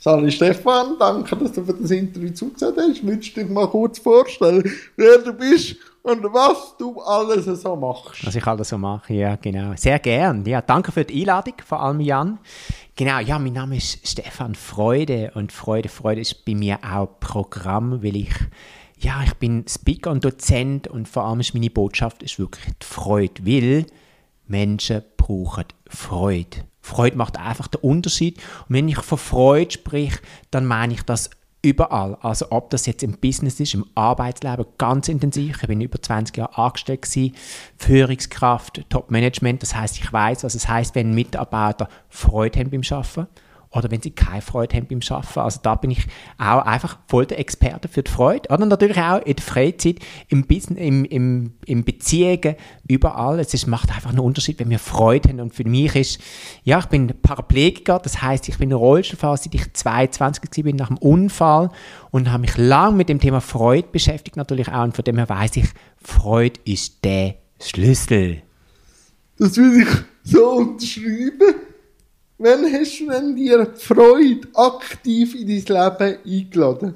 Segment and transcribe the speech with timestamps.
[0.00, 3.04] Sali Stefan, danke, dass du für das Interview zugesagt hast.
[3.04, 4.62] Willst du dich mal kurz vorstellen,
[4.96, 8.24] wer du bist und was du alles so machst?
[8.24, 9.72] Was ich alles so mache, ja, genau.
[9.74, 10.44] Sehr gern.
[10.44, 12.38] Ja, danke für die Einladung, vor allem Jan.
[12.94, 18.00] Genau, ja, mein Name ist Stefan Freude und Freude, Freude ist bei mir auch Programm,
[18.00, 18.34] weil ich
[19.00, 22.86] ja, ich bin Speaker und Dozent und vor allem ist meine Botschaft ist wirklich die
[22.86, 23.86] Freude, weil
[24.46, 26.67] Menschen brauchen Freude.
[26.88, 28.38] Freude macht einfach den Unterschied.
[28.68, 30.20] Und wenn ich von Freude spreche,
[30.50, 31.30] dann meine ich das
[31.62, 32.16] überall.
[32.20, 35.58] Also ob das jetzt im Business ist, im Arbeitsleben, ganz intensiv.
[35.60, 37.34] Ich bin über 20 Jahre angestellt gewesen,
[37.76, 39.62] Führungskraft, Top-Management.
[39.62, 43.26] Das heißt, ich weiß, was es heißt, wenn Mitarbeiter Freude haben beim Arbeiten
[43.70, 45.40] oder wenn sie keine Freude haben beim Arbeiten.
[45.40, 46.06] Also da bin ich
[46.38, 48.48] auch einfach voll der Experte für die Freude.
[48.48, 49.96] Oder natürlich auch in der Freizeit,
[50.28, 52.56] im Business, im, im, im Beziehungen,
[52.88, 53.38] überall.
[53.40, 55.40] Es ist, macht einfach einen Unterschied, wenn wir Freude haben.
[55.40, 56.20] Und für mich ist,
[56.64, 60.98] ja, ich bin Paraplegiker, das heißt, ich bin Rollstuhlfahrer, seit ich 22 war, nach dem
[60.98, 61.70] Unfall
[62.10, 64.84] und habe mich lange mit dem Thema Freude beschäftigt natürlich auch.
[64.84, 65.66] Und von dem her weiß ich,
[66.02, 68.42] Freude ist der Schlüssel.
[69.38, 69.88] Das will ich
[70.24, 71.67] so unterschreiben.
[72.38, 76.94] Wann hast du denn dir Freude aktiv in dein Leben eingeladen?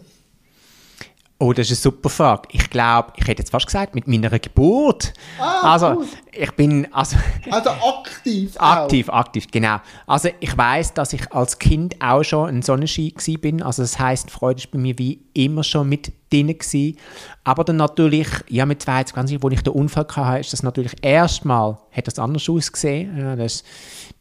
[1.40, 2.48] Oh, das ist eine super Frage.
[2.52, 5.12] Ich glaube, ich hätte jetzt fast gesagt, mit meiner Geburt.
[5.40, 6.06] Ah, also, gut.
[6.30, 7.16] ich bin, also...
[7.50, 9.14] Also aktiv Aktiv, auch.
[9.14, 9.78] aktiv, genau.
[10.06, 13.60] Also, ich weiß, dass ich als Kind auch schon ein Sonnenschein bin.
[13.60, 16.96] Also, das heißt, Freude ist bei mir wie immer schon mit drin gewesen.
[17.42, 21.76] Aber dann natürlich, ja, mit 22, wo ich den Unfall hatte, ist das natürlich erstmal,
[21.90, 23.18] hat das anders ausgesehen.
[23.18, 23.64] Ja, das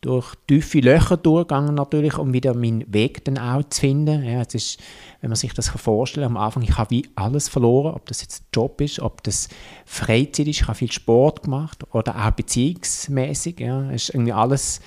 [0.02, 4.24] durch tiefe Löcher durchgegangen natürlich, um wieder meinen Weg dann auch zu finden.
[4.24, 4.80] Ja, es ist,
[5.22, 8.46] wenn man sich das vorstellt, am Anfang, ich habe wie alles verloren, ob das jetzt
[8.52, 9.48] Job ist, ob das
[9.86, 13.60] Freizeit ist, ich habe viel Sport gemacht oder auch beziehungsmäßig.
[13.60, 14.82] Ja, ist irgendwie alles,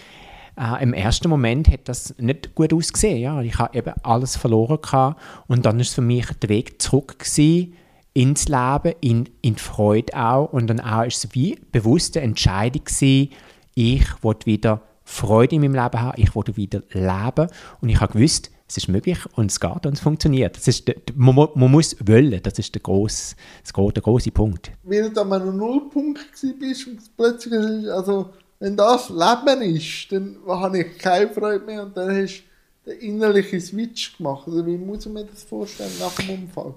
[0.59, 3.19] äh, im ersten Moment hat das nicht gut ausgesehen.
[3.19, 7.21] Ja, ich habe eben alles verloren gehabt und dann ist für mich der Weg zurück
[7.21, 7.75] gewesen,
[8.15, 12.85] ins Leben, in, in die Freude auch und dann auch ist es wie bewusste Entscheidung
[12.85, 13.31] gewesen,
[13.77, 17.49] ich wollte wieder Freude in meinem Leben haben, ich wollte wieder leben
[17.81, 20.57] und ich habe gewusst, es ist möglich und es geht und es funktioniert.
[20.57, 23.37] Das ist der, man, man, muss wollen, das ist der grosse,
[23.77, 24.73] der grosse Punkt.
[24.83, 26.19] Weil du an einem Nullpunkt
[26.59, 31.97] bist und plötzlich, also wenn das Leben ist, dann habe ich keine Freude mehr und
[31.97, 32.43] dann hast
[32.85, 34.45] du den innerlichen Switch gemacht.
[34.47, 36.75] Also wie muss man das vorstellen nach dem Unfall?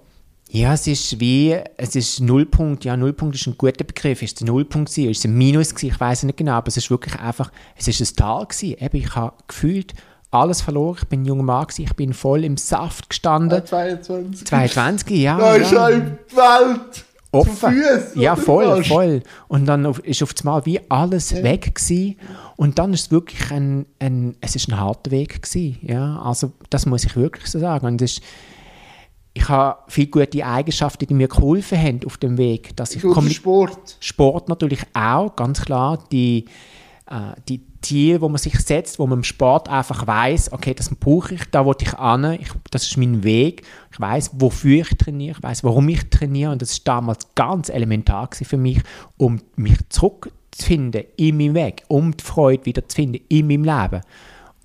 [0.49, 4.21] Ja, es ist wie, es ist Nullpunkt, ja, Nullpunkt ist ein guter Begriff.
[4.21, 6.77] Ist es ein Nullpunkt gewesen, ist ein Minus gewesen, ich weiß nicht genau, aber es
[6.77, 8.77] ist wirklich einfach, es ist ein Tal gewesen.
[8.79, 9.93] Eben, ich habe gefühlt
[10.31, 13.59] alles verloren, ich bin ein junger Mann gewesen, ich bin voll im Saft gestanden.
[13.59, 14.47] Ja, 22.
[14.47, 15.37] 22, ja.
[15.37, 15.89] Da ist ja.
[15.89, 17.73] die Welt offen.
[17.73, 19.23] Füß, ja, voll, voll.
[19.49, 21.43] Und dann ist auf einmal wie alles ja.
[21.43, 22.17] weg gewesen.
[22.55, 26.21] Und dann ist es wirklich ein, ein, es ist ein harter Weg gewesen, ja.
[26.21, 27.85] Also, das muss ich wirklich so sagen.
[27.85, 28.23] Und es ist,
[29.37, 32.75] ich habe viele gute Eigenschaften, die mir geholfen haben auf dem Weg.
[32.75, 33.97] Dass ich Sport.
[33.99, 36.03] Sport natürlich auch, ganz klar.
[36.11, 36.45] Die,
[37.07, 40.89] äh, die Ziele, wo man sich setzt, wo man im Sport einfach weiß, okay, das
[40.95, 43.61] brauche ich, da wollte ich an, ich, das ist mein Weg.
[43.91, 47.69] Ich weiß, wofür ich trainiere, ich weiß, warum ich trainiere und das ist damals ganz
[47.69, 48.81] elementar für mich,
[49.17, 54.01] um mich zurückzufinden in meinem Weg, um die Freude wieder zu finden in meinem Leben.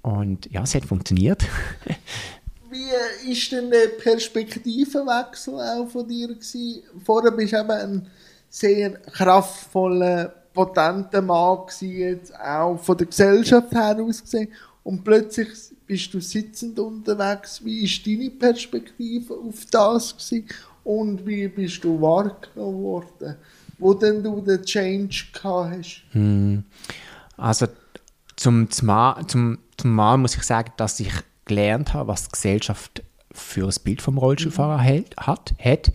[0.00, 1.46] Und ja, es hat funktioniert.
[2.72, 6.82] wie ist denn der Perspektivenwechsel auch von dir gewesen?
[7.04, 8.06] Vorher bist du eben ein
[8.48, 14.48] sehr kraftvoller, potenter Mann gewesen, jetzt auch von der Gesellschaft her aus gesehen.
[14.82, 15.48] Und plötzlich
[15.86, 17.64] bist du sitzend unterwegs.
[17.64, 20.48] Wie ist deine Perspektive auf das gewesen?
[20.84, 23.36] Und wie bist du wahrgenommen worden,
[23.78, 26.02] wo denn du den Change gehabt hast?
[26.10, 26.64] Hm.
[27.36, 27.66] Also
[28.36, 28.90] zum, zum,
[29.28, 31.12] zum, zum Mal muss ich sagen, dass ich
[31.44, 35.92] gelernt habe, was die Gesellschaft für ein Bild vom Rollstuhlfahrer hält, hat, hat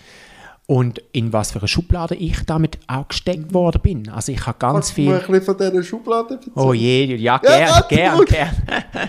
[0.68, 4.10] und in was für eine Schublade ich damit auch gesteckt worden bin.
[4.10, 5.12] Also ich habe ganz Kannst viel...
[5.12, 6.54] Kannst du ein bisschen von dieser Schublade erzählen?
[6.56, 8.56] Oh je, ja, gern, ja, gern, gern.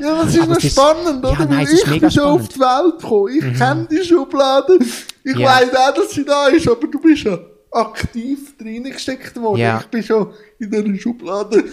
[0.00, 1.32] Ja, das ist noch spannend, oder?
[1.32, 3.34] Ja, nein, ich bin schon auf die Welt gekommen.
[3.36, 3.54] Ich mhm.
[3.54, 4.78] kenne die Schublade.
[5.24, 5.48] Ich ja.
[5.48, 7.36] weiß auch, dass sie da ist, aber du bist ja
[7.72, 9.60] aktiv reingesteckt worden.
[9.60, 9.80] Ja.
[9.80, 11.64] Ich bin schon in dieser Schublade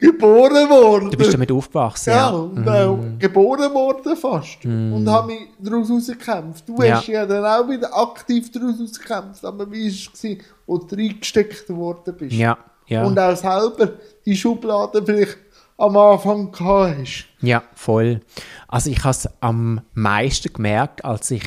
[0.00, 1.10] geboren worden.
[1.10, 2.16] Du bist damit aufgewachsen, ja.
[2.16, 2.30] ja.
[2.30, 3.18] Und, äh, mm.
[3.18, 4.64] geboren worden fast.
[4.64, 4.94] Mm.
[4.94, 6.68] Und habe mich daraus rausgekämpft.
[6.68, 6.96] Du ja.
[6.96, 9.44] hast ja dann auch wieder aktiv daraus rausgekämpft.
[9.44, 12.32] Aber wie war es, wo du reingesteckt worden bist?
[12.32, 13.04] Ja, ja.
[13.04, 13.92] Und auch selber
[14.24, 15.38] die Schublade vielleicht
[15.76, 17.26] am Anfang gehabt hast.
[17.40, 18.20] Ja, voll.
[18.68, 21.44] Also ich habe es am meisten gemerkt, als ich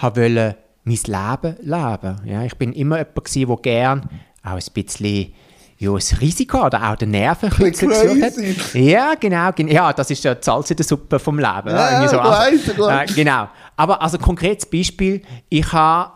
[0.00, 2.20] wollte mein Leben leben.
[2.24, 4.08] Ja, ich bin immer jemand der gern
[4.42, 5.32] auch ein bisschen
[5.78, 8.74] ja, das Risiko oder auch der Nervenkitzel gesucht hat.
[8.74, 11.68] Ja, genau, gen- ja, das ist ja das Salz in der Suppe vom Leben.
[11.68, 12.16] Ja, irgendwie so.
[12.16, 13.48] ja, weiss, äh, genau.
[13.76, 16.12] Aber also konkretes Beispiel, ich habe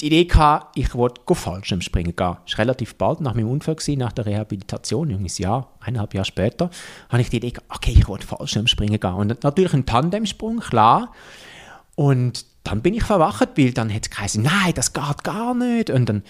[0.00, 2.36] die Idee gehabt, ich wollte go Fallschirmspringen gehen.
[2.44, 6.24] Das war relativ bald nach meinem Unfall, gewesen, nach der Rehabilitation, ein Jahr, eineinhalb Jahre
[6.26, 6.68] später,
[7.08, 9.14] habe ich die Idee gehabt, okay, ich wollte Fallschirmspringen gehen.
[9.14, 11.12] Und natürlich ein Tandemsprung, klar.
[11.94, 15.90] Und dann bin ich verwacht, weil dann hat es geheißen, nein, das geht gar nicht.
[15.90, 16.22] Und dann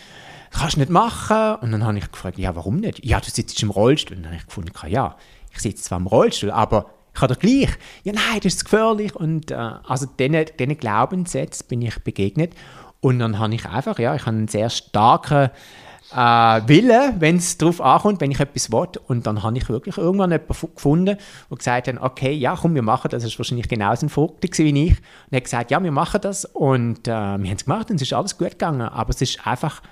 [0.54, 1.56] kannst du nicht machen.
[1.60, 3.04] Und dann habe ich gefragt, ja, warum nicht?
[3.04, 4.16] Ja, du sitzt im Rollstuhl.
[4.16, 5.16] Und dann habe ich gefunden, ja,
[5.52, 7.70] ich sitze zwar im Rollstuhl, aber ich habe doch gleich.
[8.02, 9.14] Ja, nein, das ist gefährlich.
[9.14, 12.52] Und äh, also diesen, diesen Glaubenssätzen bin ich begegnet.
[13.00, 15.50] Und dann habe ich einfach, ja, ich habe einen sehr starken
[16.12, 16.16] äh,
[16.66, 18.88] Willen, wenn es darauf ankommt, wenn ich etwas will.
[19.08, 21.18] Und dann habe ich wirklich irgendwann jemanden fu- gefunden,
[21.50, 23.22] der gesagt hat, okay, ja, komm, wir machen das.
[23.22, 24.90] Das war wahrscheinlich genauso ein gewesen wie ich.
[24.92, 26.44] Und er hat gesagt, ja, wir machen das.
[26.46, 28.82] Und äh, wir haben es gemacht und es ist alles gut gegangen.
[28.82, 29.82] Aber es ist einfach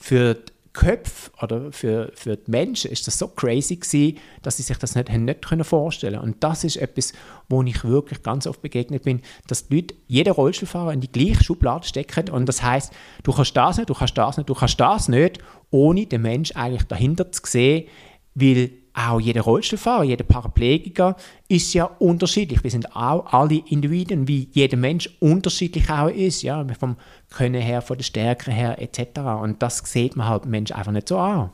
[0.00, 4.62] für die Köpfe oder für, für die Menschen ist das so crazy gewesen, dass sie
[4.62, 7.12] sich das nicht, nicht können vorstellen Und das ist etwas,
[7.48, 11.42] wo ich wirklich ganz oft begegnet bin, dass die Leute, jeder Rollstuhlfahrer in die gleiche
[11.42, 12.92] Schublade stecken und das heißt,
[13.24, 15.38] du kannst das nicht, du kannst das nicht, du kannst das nicht,
[15.70, 17.88] ohne den Mensch eigentlich dahinter zu sehen,
[18.34, 21.16] weil auch jeder Rollstuhlfahrer, jeder Paraplegiker
[21.48, 22.62] ist ja unterschiedlich.
[22.62, 26.96] Wir sind auch alle Individuen, wie jeder Mensch unterschiedlich auch ist, ja, vom
[27.30, 29.20] Können her, von der Stärke her etc.
[29.40, 31.50] Und das sieht man halt Mensch einfach nicht so an.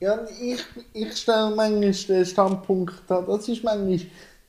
[0.00, 4.00] Ja, ich, ich stelle manchmal den Standpunkt an, das ist manchmal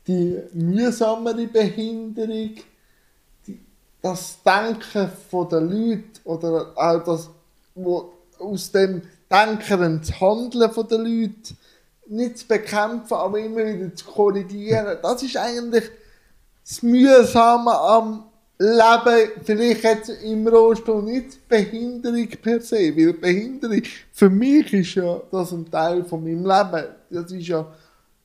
[0.07, 2.51] die mühsamere Behinderung,
[3.47, 3.59] die,
[4.01, 7.29] das Denken von den Leuten oder auch das,
[7.75, 11.57] wo aus dem Denken das Handeln von den Leuten
[12.09, 14.97] nicht zu bekämpfen, aber immer wieder zu korrigieren.
[15.01, 15.89] Das ist eigentlich
[16.67, 18.23] das Mühsame am
[18.61, 25.21] Leben, vielleicht jetzt im Rollstuhl nicht Behinderung per se, weil Behinderung für mich ist ja
[25.31, 26.87] das ein Teil von meinem Leben.
[27.09, 27.65] Das ist ja,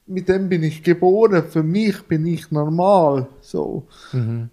[0.06, 3.84] mit dem bin ich geboren, für mich bin ich normal, so.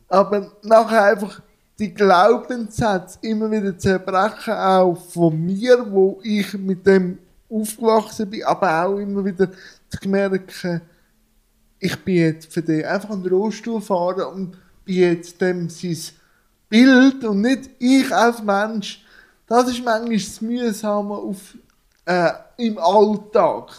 [0.08, 1.42] Aber nachher einfach
[1.80, 7.18] die Glaubenssätze immer wieder zerbrechen, auch von mir, wo ich mit dem
[7.52, 9.50] aufgewachsen bin, aber auch immer wieder
[9.90, 10.82] zu merken,
[11.80, 14.56] ich bin jetzt für den einfach ein Rollstuhlfahrer und
[14.86, 15.98] bin jetzt dem sein
[16.70, 19.04] Bild und nicht ich als Mensch.
[19.48, 21.56] Das ist manchmal das Mühsame auf,
[22.06, 23.72] äh, im Alltag.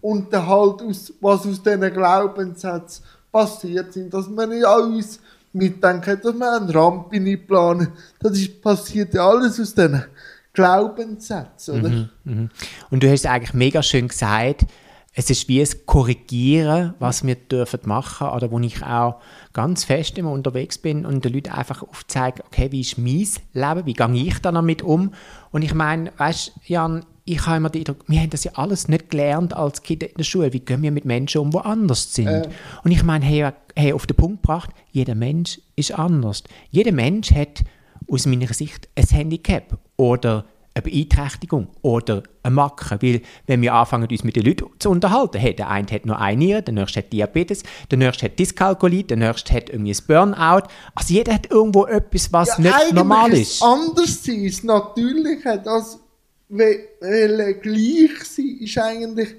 [0.00, 5.20] Und dann halt, aus, was aus diesen Glaubenssätzen passiert sind, dass man nicht uns
[5.52, 7.88] mitdenken, dass wir eine Rampe nicht planen.
[8.20, 10.04] Das ist, passiert ja alles aus diesen
[10.52, 12.08] Glaubenssätzen, oder?
[12.24, 12.50] Mhm.
[12.90, 14.66] Und du hast eigentlich mega schön gesagt,
[15.14, 19.20] es ist wie ein Korrigieren, was wir dürfen machen oder wo ich auch
[19.52, 23.86] ganz fest immer unterwegs bin und den Leuten einfach aufzeige, okay, wie ist mein Leben,
[23.86, 25.12] wie gehe ich dann damit um?
[25.50, 28.88] Und ich meine, weißt Jan, ich habe immer den Eindruck, wir haben das ja alles
[28.88, 30.52] nicht gelernt als Kinder in der Schule.
[30.52, 32.28] Wie gehen wir mit Menschen um, die anders sind?
[32.28, 32.48] Äh.
[32.82, 36.42] Und ich meine, hey, hey, auf den Punkt gebracht, jeder Mensch ist anders.
[36.70, 37.64] Jeder Mensch hat
[38.10, 40.44] aus meiner Sicht ein Handicap oder
[40.74, 42.98] eine Beeinträchtigung oder eine Macke.
[43.00, 46.18] Weil, wenn wir anfangen, uns mit den Leuten zu unterhalten, hey, der eine hat nur
[46.18, 50.06] eine Niere, der nächste hat Diabetes, der nächste hat Dyskalkulie, der nächste hat irgendwie ein
[50.06, 50.66] Burnout.
[50.94, 53.52] Also jeder hat irgendwo etwas, was nicht eigentlich normal ist.
[53.52, 53.62] ist.
[53.62, 56.00] Anders sein, das Natürliche, das
[56.48, 59.36] wollen gleich sein, ist eigentlich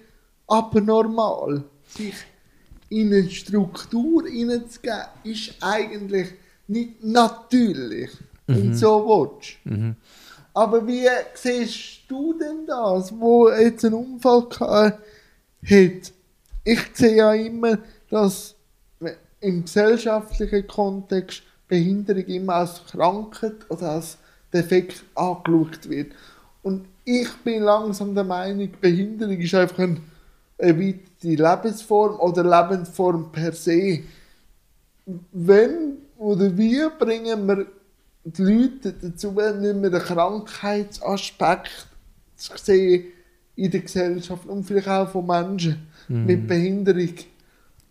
[0.47, 1.65] abnormal.
[1.87, 2.13] Sich
[2.89, 6.29] in eine Struktur hineinzugeben, ist eigentlich
[6.67, 8.11] nicht natürlich,
[8.47, 9.57] wenn du so willst.
[10.53, 14.99] Aber wie siehst du denn das, wo jetzt einen Unfall gehabt
[15.63, 16.13] hat?
[16.63, 17.79] Ich sehe ja immer,
[18.09, 18.55] dass
[19.39, 24.17] im gesellschaftlichen Kontext Behinderung immer als Krankheit oder als
[24.53, 26.11] Defekt angeschaut wird.
[26.61, 30.01] Und ich bin langsam der Meinung, Behinderung ist einfach ein,
[30.59, 34.03] eine weitere Lebensform oder Lebensform per se.
[35.31, 37.65] Wenn oder wie bringen wir
[38.23, 41.87] die Leute dazu, nicht mehr den Krankheitsaspekt
[42.35, 43.05] zu sehen
[43.55, 47.13] in der Gesellschaft und vielleicht auch von Menschen mit Behinderung,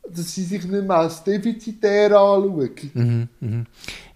[0.08, 2.70] dass sie sich nicht mehr als defizitär anschauen.
[2.94, 3.66] Mhm, mhm.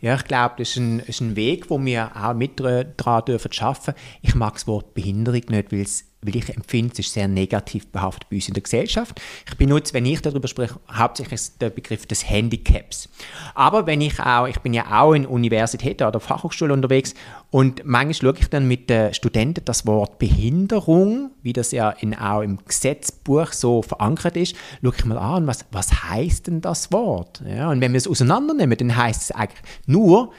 [0.01, 3.53] Ja, ich glaube, das ist ein, ist ein Weg, wo wir auch mit daran dürfen
[3.53, 3.95] schaffen.
[4.23, 7.87] Ich mag das Wort Behinderung nicht, weil es weil ich empfinde, es ist sehr negativ
[7.89, 9.21] behaftet bei uns in der Gesellschaft.
[9.47, 13.09] Ich benutze, wenn ich darüber spreche, hauptsächlich den Begriff des Handicaps.
[13.55, 17.15] Aber wenn ich auch, ich bin ja auch in Universitäten oder Fachhochschulen unterwegs
[17.51, 22.15] und manchmal schaue ich dann mit den Studenten das Wort Behinderung, wie das ja in,
[22.15, 26.93] auch im Gesetzbuch so verankert ist, schaue ich mal an, was, was heißt denn das
[26.93, 27.43] Wort?
[27.47, 30.33] Ja, und wenn wir es auseinandernehmen, dann heißt es eigentlich nur,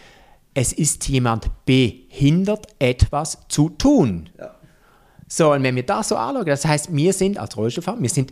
[0.54, 4.30] es ist jemand behindert, etwas zu tun.
[4.40, 4.57] Ja.
[5.28, 8.32] So, und wenn wir das so anschauen, das heißt, wir sind als Rollstuhlfahrer, wir sind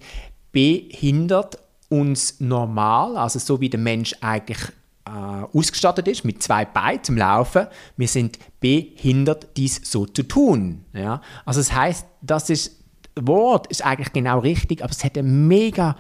[0.52, 1.58] behindert
[1.90, 4.60] uns normal, also so wie der Mensch eigentlich
[5.06, 10.86] äh, ausgestattet ist mit zwei Beinen zum Laufen, wir sind behindert, dies so zu tun.
[10.94, 11.22] Ja?
[11.46, 12.80] Also das heißt, das ist,
[13.20, 15.96] Wort ist eigentlich genau richtig, aber es hat eine mega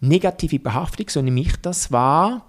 [0.00, 2.46] negative Behaftung, so nehme ich das wahr.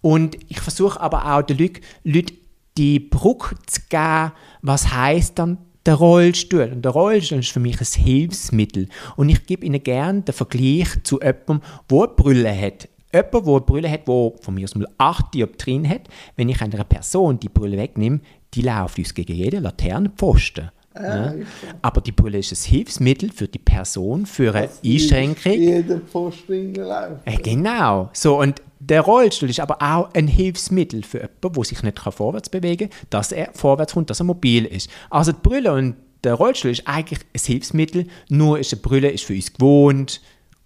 [0.00, 1.58] Und ich versuche aber auch den
[2.04, 2.36] Leuten
[2.76, 6.70] die Brücke zu geben, was heißt dann der Rollstuhl.
[6.72, 8.88] Und der Rollstuhl ist für mich ein Hilfsmittel.
[9.16, 12.88] Und ich gebe Ihnen gerne den Vergleich zu jemandem, der eine Brille hat.
[13.12, 16.02] Jemand, der eine Brille hat, der von mir aus mal 8 Dioptrien hat,
[16.36, 18.20] wenn ich einer Person die Brille wegnehme,
[18.52, 20.70] die läuft uns gegen jeden Laternenpfosten.
[20.94, 21.32] Ja.
[21.80, 25.52] Aber die Brille ist ein Hilfsmittel für die Person, für eine das Einschränkung.
[25.52, 27.24] Jeder Pfosten läuft.
[27.24, 28.10] Äh, genau.
[28.12, 32.48] So, und der Rollstuhl ist aber auch ein Hilfsmittel für jemanden, der sich nicht vorwärts
[32.48, 34.90] bewegen kann, dass er vorwärts kommt, dass er mobil ist.
[35.10, 39.24] Also die Brille und der Rollstuhl ist eigentlich ein Hilfsmittel, nur ist eine Brille ist
[39.24, 40.20] für uns gewohnt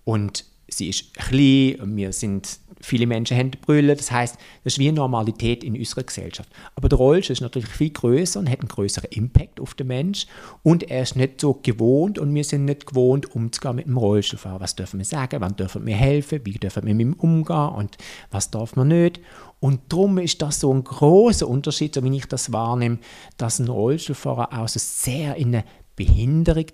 [0.04, 4.79] und sie ist klein und wir sind Viele Menschen haben Brille, das heißt, das ist
[4.79, 6.51] wie eine Normalität in unserer Gesellschaft.
[6.75, 10.27] Aber der Rollstuhl ist natürlich viel größer und hat einen größeren Impact auf den Mensch
[10.65, 14.61] und er ist nicht so gewohnt und wir sind nicht gewohnt, umzugehen mit dem Rollstuhlfahrer.
[14.61, 17.97] Was dürfen wir sagen, wann dürfen wir helfen, wie dürfen wir mit ihm umgehen und
[18.31, 19.21] was darf man nicht.
[19.61, 22.99] Und darum ist das so ein großer Unterschied, so wie ich das wahrnehme,
[23.37, 26.67] dass ein Rollstuhlfahrer auch so sehr in eine Behinderung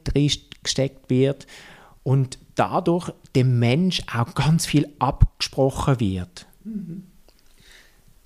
[0.62, 1.46] gesteckt wird
[2.02, 6.46] und dadurch dem Mensch auch ganz viel abgesprochen wird.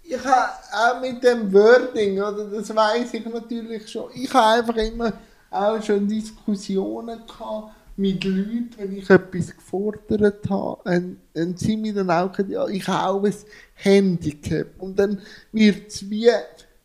[0.02, 4.76] Ich habe auch mit dem Wording, oder, das weiß ich natürlich schon, ich habe einfach
[4.76, 5.12] immer
[5.50, 11.94] auch schon Diskussionen gehabt mit Leuten, wenn ich etwas gefordert habe, und, und sie mir
[11.94, 13.34] dann auch gesagt, ja, ich habe ein
[13.74, 14.68] Handicap.
[14.78, 15.20] Und dann
[15.52, 16.30] wird es wie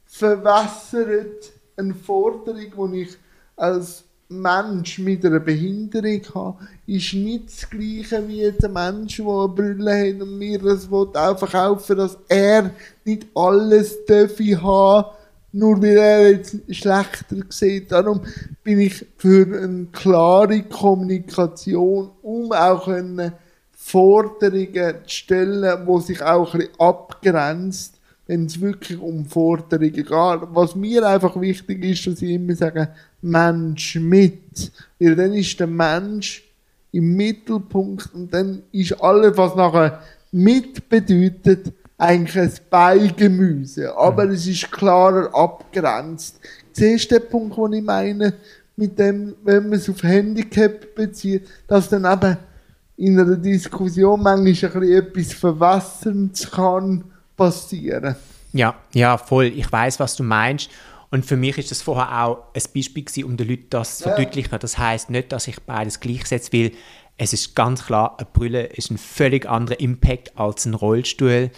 [0.06, 3.18] verwässert eine Forderung, die ich
[3.56, 9.48] als Mensch mit einer Behinderung hat, ist nicht das Gleiche wie der Mensch, der eine
[9.48, 12.72] Brille hat und mir das auch verkaufen dass er
[13.06, 15.10] nicht alles dürfe haben,
[15.54, 17.92] nur weil er jetzt schlechter sieht.
[17.92, 18.22] Darum
[18.64, 22.90] bin ich für eine klare Kommunikation, um auch
[23.72, 27.97] Forderungen zu stellen, die sich auch ein bisschen abgrenzt
[28.28, 30.08] wenn es wirklich um Forderungen geht.
[30.10, 32.90] Was mir einfach wichtig ist, dass ich immer sage,
[33.22, 34.72] Mensch mit.
[35.00, 36.44] Weil dann ist der Mensch
[36.92, 43.96] im Mittelpunkt und dann ist alles, was nachher mit bedeutet, eigentlich ein Beigemüse.
[43.98, 44.32] Aber mhm.
[44.32, 46.40] es ist klarer abgrenzt.
[46.74, 48.34] Siehst du den Punkt, den ich meine,
[48.76, 52.38] mit dem, wenn man es auf Handicap bezieht, dass dann eben
[52.98, 57.04] in einer Diskussion manchmal ein bisschen etwas Verwässerndes kann
[57.38, 58.16] passieren.
[58.52, 59.46] Ja, ja, voll.
[59.46, 60.70] Ich weiß, was du meinst.
[61.10, 64.04] Und für mich ist das vorher auch ein Beispiel gewesen, um den Leuten das zu
[64.04, 64.60] verdeutlichen.
[64.60, 66.72] Das heißt nicht, dass ich beides gleichsetze, weil
[67.18, 71.52] es ist ganz klar, eine Brille ist ein völlig anderer Impact als ein Rollstuhl.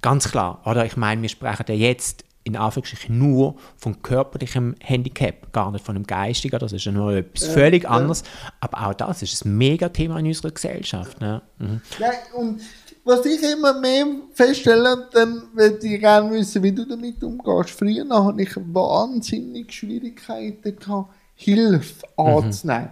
[0.00, 0.62] Ganz klar.
[0.64, 5.84] Oder ich meine, wir sprechen ja jetzt in Anführungsstrichen nur von körperlichem Handicap, gar nicht
[5.84, 6.58] von einem geistigen.
[6.58, 7.90] Das ist ja nur etwas völlig ja.
[7.90, 8.22] anderes.
[8.60, 11.20] Aber auch das ist ein mega Thema in unserer Gesellschaft.
[11.20, 11.42] Ne?
[11.58, 11.80] Mhm.
[11.98, 12.60] Ja, und
[13.04, 17.70] was ich immer mehr feststelle, dann würde ich gerne wissen, wie du damit umgehst.
[17.70, 22.24] Früher hatte ich wahnsinnig Schwierigkeiten, gehabt, Hilfe mhm.
[22.24, 22.90] anzunehmen.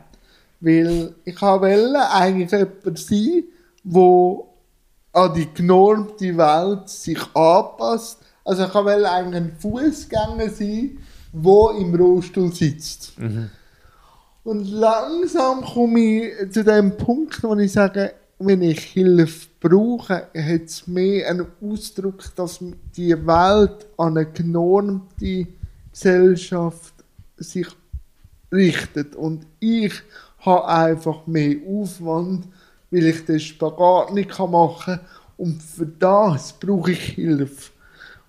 [0.60, 3.44] Weil ich wollte eigentlich jemand sein,
[3.84, 4.38] der
[5.14, 8.18] an die genormte Welt sich anpasst.
[8.44, 10.98] Also ich wollte eigentlich ein Fußgänger sein,
[11.32, 13.18] der im Rollstuhl sitzt.
[13.18, 13.50] Mhm.
[14.44, 20.64] Und langsam komme ich zu dem Punkt, wo ich sage, wenn ich Hilfe brauche, hat
[20.64, 22.58] es mehr einen Ausdruck, dass
[22.96, 25.46] die Welt an eine genormte
[25.92, 26.94] Gesellschaft
[27.36, 27.68] sich
[28.50, 29.14] richtet.
[29.14, 29.92] Und ich
[30.40, 32.48] habe einfach mehr Aufwand,
[32.90, 35.00] weil ich den Spagat nicht machen kann.
[35.36, 37.70] Und für das brauche ich Hilfe.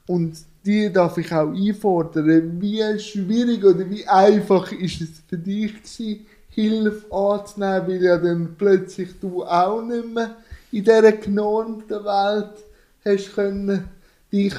[0.07, 2.61] Und die darf ich auch einfordern.
[2.61, 8.55] Wie schwierig oder wie einfach ist es für dich gewesen, Hilfe anzunehmen, weil ja dann
[8.55, 10.35] plötzlich du auch nicht mehr
[10.73, 12.65] in dieser genormten Welt
[13.05, 13.89] hast können
[14.31, 14.55] dich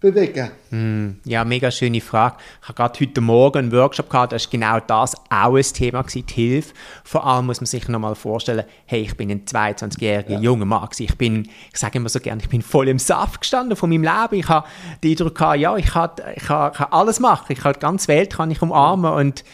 [0.00, 0.50] bewegen?
[0.70, 2.36] Mm, ja, mega schöne Frage.
[2.62, 6.00] Ich habe gerade heute Morgen einen Workshop gehabt, da ist genau das auch ein Thema
[6.00, 6.72] gewesen, die Hilfe.
[7.04, 10.40] Vor allem muss man sich nochmal vorstellen, hey, ich bin ein 22-jähriger ja.
[10.40, 11.02] junger Mann gewesen.
[11.02, 14.04] Ich bin, ich sage immer so gerne, ich bin voll im Saft gestanden von meinem
[14.04, 14.40] Leben.
[14.40, 14.66] Ich habe
[15.04, 17.52] den Eindruck gehabt, ja, ich kann, ich kann, ich kann alles machen.
[17.52, 19.44] Ich kann die ganze Welt kann ich umarmen und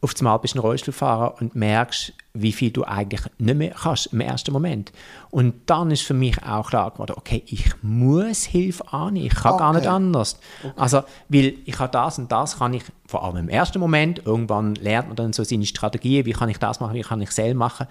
[0.00, 4.12] auf einmal bist du ein Rollstuhlfahrer und merkst, wie viel du eigentlich nicht mehr kannst
[4.12, 4.92] im ersten Moment.
[5.30, 9.54] Und dann ist für mich auch klar geworden, okay, ich muss Hilfe annehmen, ich kann
[9.54, 9.62] okay.
[9.62, 10.38] gar nicht anders.
[10.62, 10.72] Okay.
[10.76, 14.74] Also, weil ich habe das und das kann ich, vor allem im ersten Moment, irgendwann
[14.74, 17.58] lernt man dann so seine Strategien, wie kann ich das machen, wie kann ich selber
[17.58, 17.86] machen.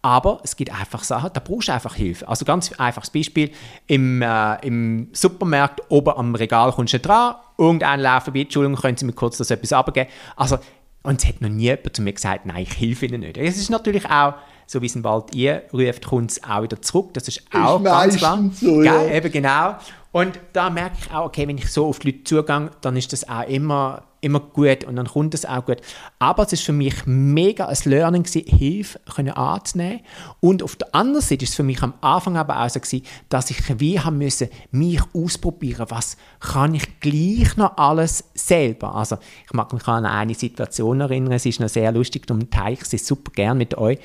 [0.00, 2.28] Aber es gibt einfach Sachen, da brauchst du einfach Hilfe.
[2.28, 3.50] Also ganz einfaches Beispiel,
[3.88, 8.96] im, äh, im Supermarkt oben am Regal kommst du dran, irgendein läuft vorbei, Entschuldigung, können
[8.96, 10.08] Sie mir kurz das etwas abgeben?
[10.36, 10.58] Also
[11.08, 13.38] und es hat noch nie jemand zu mir gesagt, nein, ich helfe Ihnen nicht.
[13.38, 14.34] Es ist natürlich auch,
[14.66, 17.14] so wie es im Wald ihr ruft, kommt es auch wieder zurück.
[17.14, 18.50] Das ist auch ist ganz klar.
[18.52, 19.06] So, ja.
[19.08, 19.76] Eben genau.
[20.12, 23.10] Und da merke ich auch, okay, wenn ich so auf die Leute zugehe, dann ist
[23.14, 25.78] das auch immer immer gut und dann kommt es auch gut.
[26.18, 30.00] Aber es ist für mich mega ein Learning gewesen, Hilfe können anzunehmen.
[30.40, 33.04] Und auf der anderen Seite ist es für mich am Anfang aber auch so gewesen,
[33.28, 38.94] dass ich wie haben müssen, mich ausprobieren, was kann ich gleich noch alles selber.
[38.94, 42.74] Also ich mag mich an eine Situation erinnern, es ist noch sehr lustig, darum teile
[42.74, 43.98] ich es super gern mit euch.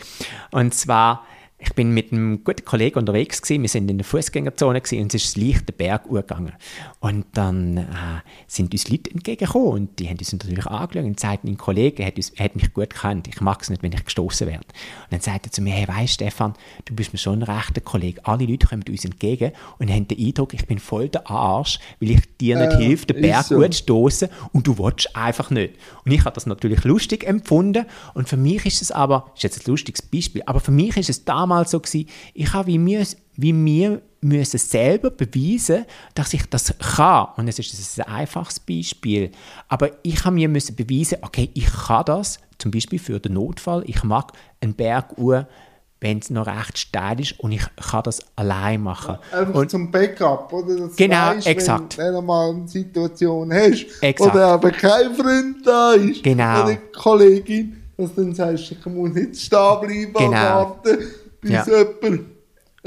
[0.52, 1.26] Und zwar
[1.64, 3.62] ich bin mit einem guten Kollegen unterwegs gewesen.
[3.62, 6.52] Wir sind in der Fußgängerzone und es ist leicht den Berg hochgegangen.
[7.00, 7.84] Und dann äh,
[8.48, 12.18] sind uns Leute entgegengekommen und die haben uns natürlich angeschaut und sagten, ein Kollege hat,
[12.18, 13.30] uns, hat mich gut gekannt.
[13.30, 14.66] Ich mag es nicht, wenn ich gestoßen werde.
[14.66, 16.54] Und dann sagte er zu mir, hey, weißt Stefan,
[16.84, 18.26] du bist mir schon ein rechter Kollege.
[18.26, 22.12] Alle Leute kommen uns entgegen und haben den Eindruck, ich bin voll der Arsch, weil
[22.12, 23.56] ich dir nicht äh, hilft, den Berg so.
[23.56, 25.76] gut stoßen und du willst einfach nicht.
[26.04, 29.66] Und ich habe das natürlich lustig empfunden und für mich ist es aber, ist jetzt
[29.66, 32.78] ein lustiges Beispiel, aber für mich ist es damals damals so gewesen, ich habe wie
[32.78, 33.06] mir,
[33.36, 37.28] wie mir müssen selber beweisen, dass ich das kann.
[37.38, 39.32] Und es ist ein einfaches Beispiel.
[39.68, 43.84] Aber ich habe mir müssen beweisen, okay, ich kann das, zum Beispiel für den Notfall.
[43.86, 44.32] Ich mag
[44.62, 45.48] einen Berg uhr,
[46.00, 49.18] wenn es noch recht steil ist und ich kann das allein machen.
[49.32, 50.76] Einfach und, zum Backup, oder?
[50.76, 51.98] Dass genau, weißt, exakt.
[51.98, 54.36] Wenn, wenn du mal eine Situation hast, exakt.
[54.36, 56.64] oder aber kein Freund da ist, genau.
[56.64, 60.32] oder Kollegin, dass du dann sagst, ich muss jetzt stehen bleiben genau.
[60.32, 60.98] warten
[61.44, 61.66] bis ja.
[61.68, 62.26] jemand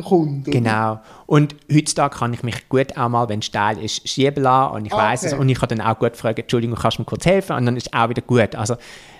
[0.05, 0.45] kommt.
[0.47, 1.01] Genau.
[1.27, 4.87] Und heutzutage kann ich mich gut auch mal, wenn es steil ist, schieben lassen und
[4.87, 5.03] ich okay.
[5.03, 7.57] weiß es und ich kann dann auch gut fragen, Entschuldigung, kannst du mir kurz helfen?
[7.57, 8.55] Und dann ist es auch wieder gut.
[8.55, 8.77] Also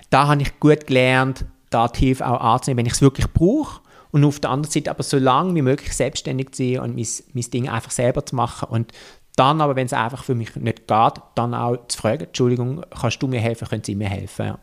[0.09, 3.81] da habe ich gut gelernt, da die Hilfe auch anzunehmen, wenn ich es wirklich brauche.
[4.11, 7.07] Und auf der anderen Seite aber so lange wie möglich selbstständig zu sein und mein,
[7.33, 8.69] mein Ding einfach selber zu machen.
[8.69, 8.93] Und
[9.35, 13.21] dann aber, wenn es einfach für mich nicht geht, dann auch zu fragen, Entschuldigung, kannst
[13.21, 14.55] du mir helfen, können Sie mir helfen?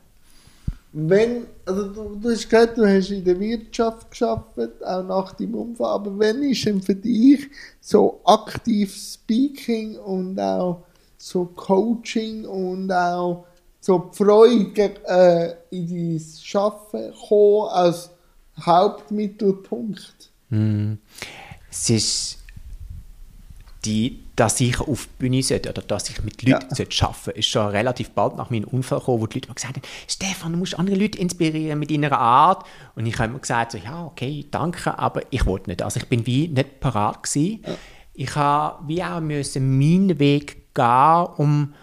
[0.96, 5.56] Wenn, also du, du hast gesagt, du hast in der Wirtschaft geschafft, auch nach deinem
[5.56, 7.48] Unfall, aber wenn ist denn für dich
[7.80, 10.84] so aktiv Speaking und auch
[11.18, 13.44] so Coaching und auch
[13.80, 18.10] so die Freude äh, in dein Schaffen gekommen als
[18.60, 20.30] Hauptmittelpunkt?
[20.50, 20.92] Mm.
[21.68, 22.38] Es ist
[23.84, 26.74] die, dass ich auf die Bühne sollte oder dass ich mit Leuten ja.
[26.74, 29.54] sollte arbeiten sollte, ist schon relativ bald nach meinem Unfall gekommen, wo die Leute mir
[29.54, 32.64] gesagt haben, Stefan, du musst andere Leute inspirieren mit deiner Art.
[32.94, 35.82] Und ich habe immer gesagt, so, ja, okay, danke, aber ich wollte nicht.
[35.82, 37.62] Also ich bin wie nicht parat gewesen.
[37.66, 37.74] Ja.
[38.14, 41.74] Ich habe wie auch müssen meinen Weg gehen, um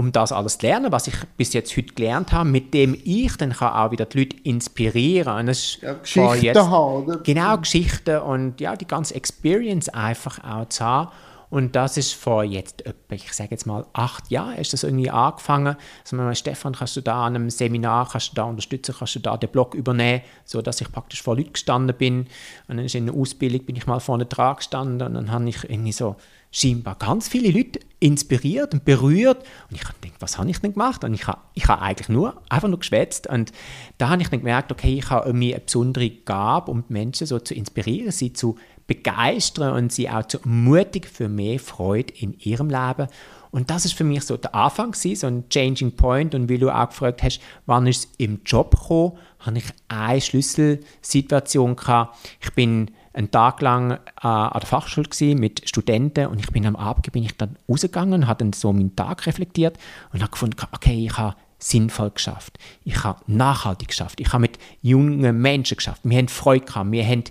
[0.00, 3.36] um das alles zu lernen, was ich bis jetzt heute gelernt habe, mit dem ich
[3.36, 5.46] dann kann auch wieder die Leute inspirieren.
[5.46, 7.18] Das ja, Geschichten jetzt, haben, oder?
[7.18, 11.10] Genau, Geschichten und ja, die ganze Experience einfach auch zu haben.
[11.50, 15.10] Und das ist vor jetzt etwa, ich sage jetzt mal, acht Jahren ist das irgendwie
[15.10, 15.76] angefangen.
[16.02, 19.18] Also man, Stefan, kannst du da an einem Seminar, kannst du da unterstützen, kannst du
[19.18, 22.20] da den Blog übernehmen, so dass ich praktisch vor Leuten gestanden bin.
[22.68, 25.46] Und dann ist in der Ausbildung bin ich mal vorne dran gestanden und dann habe
[25.46, 26.16] ich irgendwie so
[26.50, 29.38] scheinbar ganz viele Leute inspiriert und berührt.
[29.70, 31.04] Und ich habe gedacht, was habe ich denn gemacht?
[31.04, 33.26] Und ich habe, ich habe eigentlich nur, einfach nur geschwätzt.
[33.28, 33.52] Und
[33.98, 37.26] da habe ich dann gemerkt, okay, ich habe irgendwie eine besondere Gabe, um die Menschen
[37.26, 42.36] so zu inspirieren, sie zu begeistern und sie auch zu ermutigen für mehr Freude in
[42.40, 43.06] ihrem Leben.
[43.52, 46.34] Und das ist für mich so der Anfang, so ein Changing Point.
[46.34, 50.20] Und wie du auch gefragt hast, wann ist es im Job gekommen, habe ich eine
[50.20, 52.16] Schlüsselsituation gehabt.
[52.40, 56.76] Ich bin einen Tag lang äh, an der Fachschule mit Studenten und ich bin am
[56.76, 59.78] Abend bin ich dann rausgegangen, habe dann so meinen Tag reflektiert
[60.12, 64.58] und habe gefunden, okay, ich habe sinnvoll geschafft, ich habe nachhaltig geschafft, ich habe mit
[64.80, 67.24] jungen Menschen geschafft, wir haben Freude gehabt, wir haben,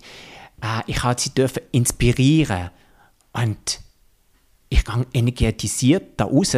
[0.61, 2.71] äh, ich habe sie dürfen inspirieren.
[3.31, 3.79] Und
[4.69, 6.55] ich gehe energetisiert da raus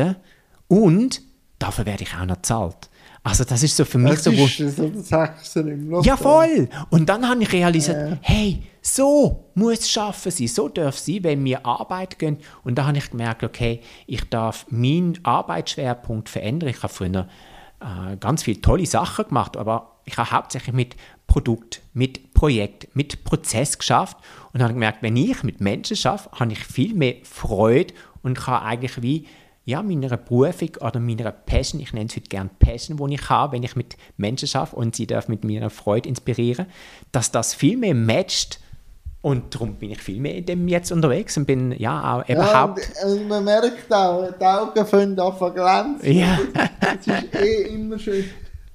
[0.67, 1.21] und
[1.59, 2.89] dafür werde ich auch noch bezahlt.
[3.23, 4.31] Also das ist so für mich das so...
[4.31, 6.03] Ist so das im Lockdown.
[6.03, 6.69] Ja, voll!
[6.89, 8.17] Und dann habe ich realisiert, äh.
[8.21, 12.37] hey, so muss es schaffen sein, so darf es sein, wenn wir Arbeit gehen.
[12.63, 16.69] Und da habe ich gemerkt, okay, ich darf meinen Arbeitsschwerpunkt verändern.
[16.69, 17.27] Ich habe früher
[17.79, 20.95] äh, ganz viele tolle Sachen gemacht, aber ich habe hauptsächlich mit
[21.27, 24.17] Produkt, mit Projekt, mit Prozess geschafft
[24.51, 28.63] und habe gemerkt, wenn ich mit Menschen schaffe, habe ich viel mehr Freude und kann
[28.63, 29.27] eigentlich wie
[29.65, 33.53] ja, meiner Berufung oder meiner Passion, ich nenne es heute gerne Passion, die ich habe,
[33.53, 36.65] wenn ich mit Menschen arbeite und sie darf mit meiner Freude inspirieren,
[37.11, 38.59] dass das viel mehr matcht
[39.21, 42.79] und darum bin ich viel mehr in dem jetzt unterwegs und bin ja auch überhaupt...
[42.79, 46.11] Ja, und, also man merkt auch, die Augen fangen an zu glänzen.
[46.11, 46.39] Ja.
[46.79, 48.25] Das, das ist eh immer schön.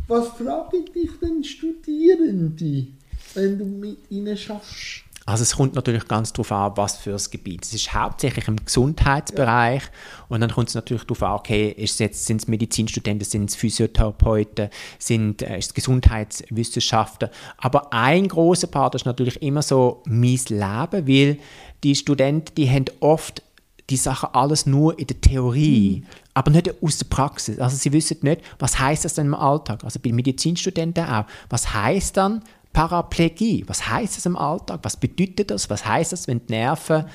[0.07, 2.87] Was fragen dich denn Studierende,
[3.35, 5.06] wenn du mit ihnen schaffst?
[5.27, 7.65] Also es kommt natürlich ganz darauf an, was für ein Gebiet.
[7.65, 9.91] Es ist hauptsächlich im Gesundheitsbereich ja.
[10.29, 13.57] und dann kommt es natürlich darauf an, okay, ist es sind es Medizinstudenten, sind es
[13.57, 14.69] Physiotherapeuten,
[15.01, 17.29] sind äh, ist es Gesundheitswissenschaften.
[17.59, 21.39] Aber ein großer Part ist natürlich immer so mein Leben, weil
[21.83, 23.43] die Studenten, die haben oft
[23.91, 26.07] die Sachen alles nur in der Theorie, mhm.
[26.35, 27.59] aber nicht aus der Praxis.
[27.59, 29.85] Also sie wissen nicht, was heißt das denn im Alltag.
[29.85, 31.25] Also bei Medizinstudenten auch.
[31.51, 32.43] Was heißt dann
[32.77, 33.65] Paraplegie.
[33.69, 34.81] Was heißt das im Alltag?
[34.83, 35.71] Was bedeutet das?
[35.71, 37.07] Was heißt das, wenn die Nerven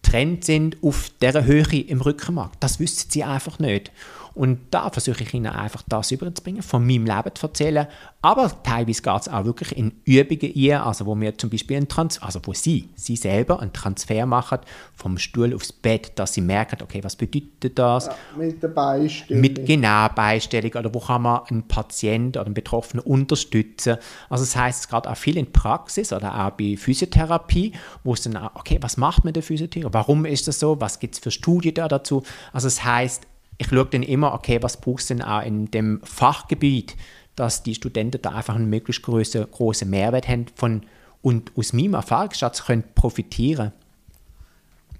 [0.00, 2.52] trennt sind auf der Höhe im Rückenmark?
[2.60, 3.90] Das wissen sie einfach nicht.
[4.38, 7.88] Und da versuche ich ihnen einfach das überzubringen, von meinem Leben zu erzählen.
[8.22, 11.88] Aber teilweise geht es auch wirklich in Übungen ein, also wo wir zum Beispiel einen
[11.88, 14.58] Trans also wo sie, sie selber einen Transfer machen
[14.94, 18.06] vom Stuhl aufs Bett, dass sie merken, okay, was bedeutet das?
[18.06, 19.40] Ja, mit der Beistellung.
[19.40, 23.96] Mit genau Beistellung oder wo kann man einen Patienten oder einen Betroffenen unterstützen.
[24.28, 27.72] Also das heißt gerade auch viel in Praxis oder auch bei Physiotherapie,
[28.04, 29.92] wo es dann auch, okay, was macht man der Physiotherapie?
[29.92, 30.80] Warum ist das so?
[30.80, 32.22] Was gibt es für Studien da dazu?
[32.52, 33.27] Also das heißt
[33.58, 36.96] ich schaue dann immer, okay, was brauchst du denn auch in dem Fachgebiet,
[37.36, 40.82] dass die Studenten da einfach einen möglichst großen, großen Mehrwert haben von,
[41.22, 43.72] und aus meinem Erfahrungsschatz können profitieren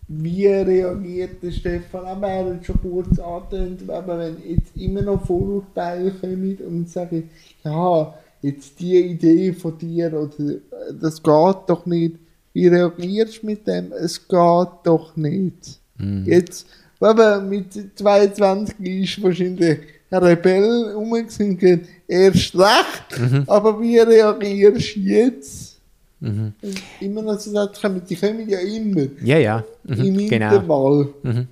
[0.08, 2.04] Wie reagiert der Stefan?
[2.04, 7.30] Aber er hat schon kurz angetönt, aber wenn jetzt immer noch Vorurteile kommen und sagen,
[7.62, 10.60] ja, jetzt die Idee von dir oder
[11.00, 12.16] das geht doch nicht.
[12.52, 13.92] Wie reagierst du mit dem?
[13.92, 15.80] Es geht doch nicht.
[15.96, 16.24] Mm.
[16.24, 16.66] Jetzt
[17.00, 19.78] wenn mit 22 ist wahrscheinlich
[20.10, 21.62] ein Rebell umgesinkt,
[22.06, 23.18] erst recht.
[23.18, 23.44] Mhm.
[23.46, 25.78] Aber wie reagierst du jetzt?
[26.20, 26.54] Mhm.
[27.00, 29.06] Immer noch so sagt, die kommen ja immer.
[29.22, 29.64] Ja, ja.
[29.84, 30.04] Mhm.
[30.04, 30.54] Im genau.
[30.54, 31.08] Intervall.
[31.22, 31.48] Mhm.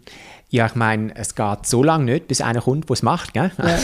[0.49, 3.35] Ja, ich meine, es geht so lange nicht, bis einer kommt, der es macht.
[3.35, 3.51] Gell?
[3.59, 3.79] Ja.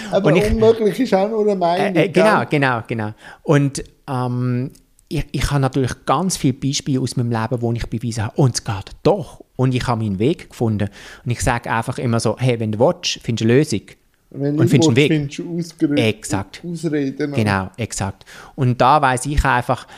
[0.10, 1.94] Aber ich, unmöglich ist auch nur eine Meinung.
[1.94, 3.12] Äh, äh, genau, genau, genau.
[3.42, 4.72] Und ähm,
[5.12, 8.54] ich, ich habe natürlich ganz viele Beispiele aus meinem Leben, wo ich bewiesen habe, und
[8.54, 9.44] es geht doch.
[9.56, 10.88] Und ich habe meinen Weg gefunden.
[11.24, 13.82] Und ich sage einfach immer so, hey, wenn du willst, findest du eine Lösung.
[14.30, 15.34] Wenn und findest willst, einen Weg.
[15.34, 16.62] Findest du exakt.
[16.64, 17.32] Ausreden.
[17.32, 18.24] Genau, exakt.
[18.54, 19.88] Und da weiß ich einfach,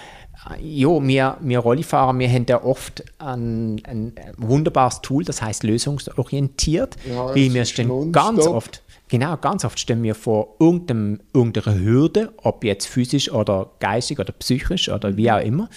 [0.61, 6.97] ja, wir, wir Rollifahrer, wir haben ja oft ein, ein wunderbares Tool, das heißt lösungsorientiert,
[7.09, 12.65] ja, weil wir stehen ganz oft Genau, ganz oft stehen wir vor irgendeiner Hürde, ob
[12.65, 15.69] jetzt physisch oder geistig oder psychisch oder wie auch immer.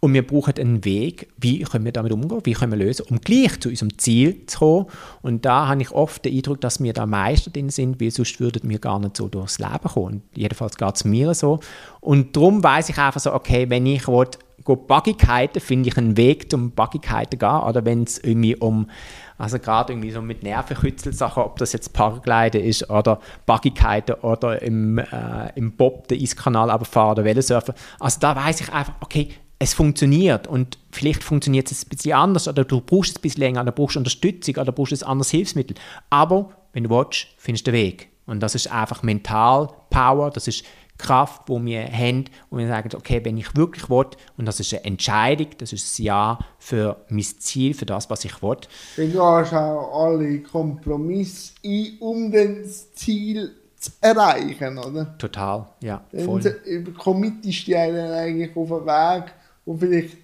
[0.00, 3.20] Und wir brauchen einen Weg, wie können wir damit umgehen, wie können wir lösen, um
[3.20, 4.86] gleich zu unserem Ziel zu kommen.
[5.22, 8.40] Und da habe ich oft den Eindruck, dass wir da Meister drin sind, weil sonst
[8.40, 10.06] würden wir gar nicht so durchs Leben kommen.
[10.06, 11.60] Und jedenfalls geht es mir so.
[12.00, 14.30] Und darum weiß ich einfach so, okay, wenn ich will,
[14.76, 17.60] Bugigkeiten, finde ich einen Weg zum Bugigkeiten gehen.
[17.60, 18.88] Oder wenn es irgendwie um
[19.40, 24.98] also gerade irgendwie so mit Nervenkützelsachen, ob das jetzt Paragliden ist oder Bugigkeiten oder im,
[24.98, 25.04] äh,
[25.54, 27.74] im Bob den Eiskanal runterfahren oder Velosurfen.
[28.00, 32.48] Also da weiß ich einfach, okay, es funktioniert und vielleicht funktioniert es ein bisschen anders
[32.48, 35.76] oder du brauchst es ein bisschen länger oder brauchst Unterstützung oder brauchst ein anderes Hilfsmittel.
[36.10, 38.08] Aber wenn du willst, findest du den Weg.
[38.26, 40.64] Und das ist einfach mental Power, das ist
[41.00, 44.72] Kraft, die wir haben und wir sagen, okay, wenn ich wirklich will, und das ist
[44.72, 48.58] eine Entscheidung, das ist ein Ja für mein Ziel, für das, was ich will.
[48.96, 55.16] Dann gehst du auch alle Kompromisse ein, um das Ziel zu erreichen, oder?
[55.18, 56.40] Total, ja, voll.
[56.40, 59.32] Dann committest du dich eigentlich auf einen Weg,
[59.64, 60.16] wo vielleicht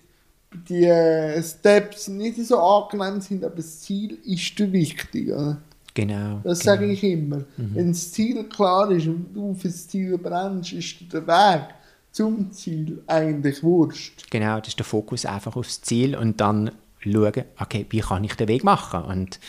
[0.68, 5.58] die äh, Steps nicht so angenehm sind, aber das Ziel ist dir wichtig, oder?
[5.96, 6.40] Genau.
[6.44, 6.74] Das genau.
[6.74, 7.38] sage ich immer.
[7.56, 7.74] Mhm.
[7.74, 11.74] Wenn das Ziel klar ist und du für das Ziel brennst, ist der Weg
[12.12, 14.30] zum Ziel eigentlich wurscht.
[14.30, 18.34] Genau, das ist der Fokus einfach aufs Ziel und dann schauen, okay, wie kann ich
[18.34, 19.04] den Weg machen?
[19.04, 19.40] Und,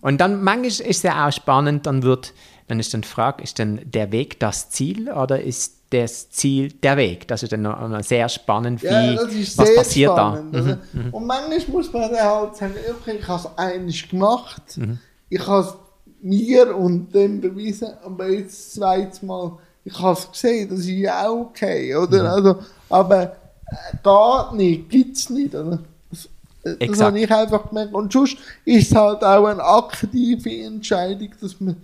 [0.00, 2.32] und dann manchmal ist es ja auch spannend, dann wird,
[2.68, 6.72] dann ist dann die Frage, ist dann der Weg das Ziel oder ist das Ziel
[6.72, 7.28] der Weg?
[7.28, 9.18] Das ist dann noch sehr spannend, wie, ja,
[9.56, 10.60] was passiert spannend, da?
[10.62, 11.10] Mhm, mhm.
[11.10, 14.98] Und manchmal muss man dann halt sagen, okay, ich habe es eigentlich gemacht, mhm.
[15.28, 15.74] ich habe
[16.22, 20.88] mir und dem bewiesen, aber jetzt das zweite Mal, ich habe es gesehen, das ist
[20.88, 22.24] ja auch okay, oder?
[22.24, 22.32] Ja.
[22.32, 22.56] Also,
[22.88, 25.78] aber äh, geht nicht, gibt es nicht, oder?
[26.10, 26.28] Das,
[26.64, 27.94] äh, das habe ich einfach gemerkt.
[27.94, 31.76] Und sonst ist es halt auch eine aktive Entscheidung, dass man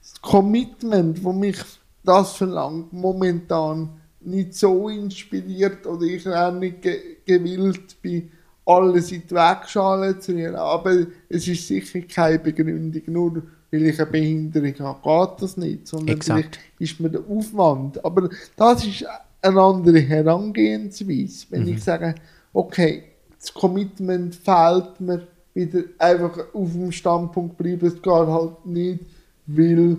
[0.00, 1.58] das Commitment, das mich
[2.04, 8.30] das verlangt, momentan nicht so inspiriert oder ich auch nicht ge gewillt bin,
[8.64, 10.56] alles in die Wegschale zu rühren.
[10.56, 15.86] Aber es ist sicher keine Begründung, nur weil ich eine Behinderung habe, geht das nicht,
[15.86, 16.58] sondern Exakt.
[16.78, 18.04] vielleicht ist mir der Aufwand.
[18.04, 19.04] Aber das ist
[19.42, 21.46] eine andere Herangehensweise.
[21.50, 21.68] Wenn Mhm.
[21.68, 22.14] ich sage,
[22.52, 23.04] okay,
[23.38, 29.00] das Commitment fehlt mir, wieder einfach auf dem Standpunkt bleiben, es geht halt nicht,
[29.46, 29.96] weil,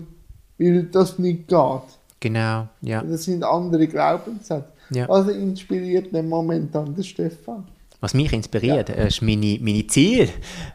[0.58, 1.82] weil das nicht geht.
[2.20, 3.02] Genau, ja.
[3.02, 4.64] Das sind andere Glaubenssätze.
[4.90, 5.08] Ja.
[5.08, 7.64] Was inspiriert den momentan der Stefan?
[8.02, 10.30] Was mich inspiriert, äh, ist meine, meine Ziel,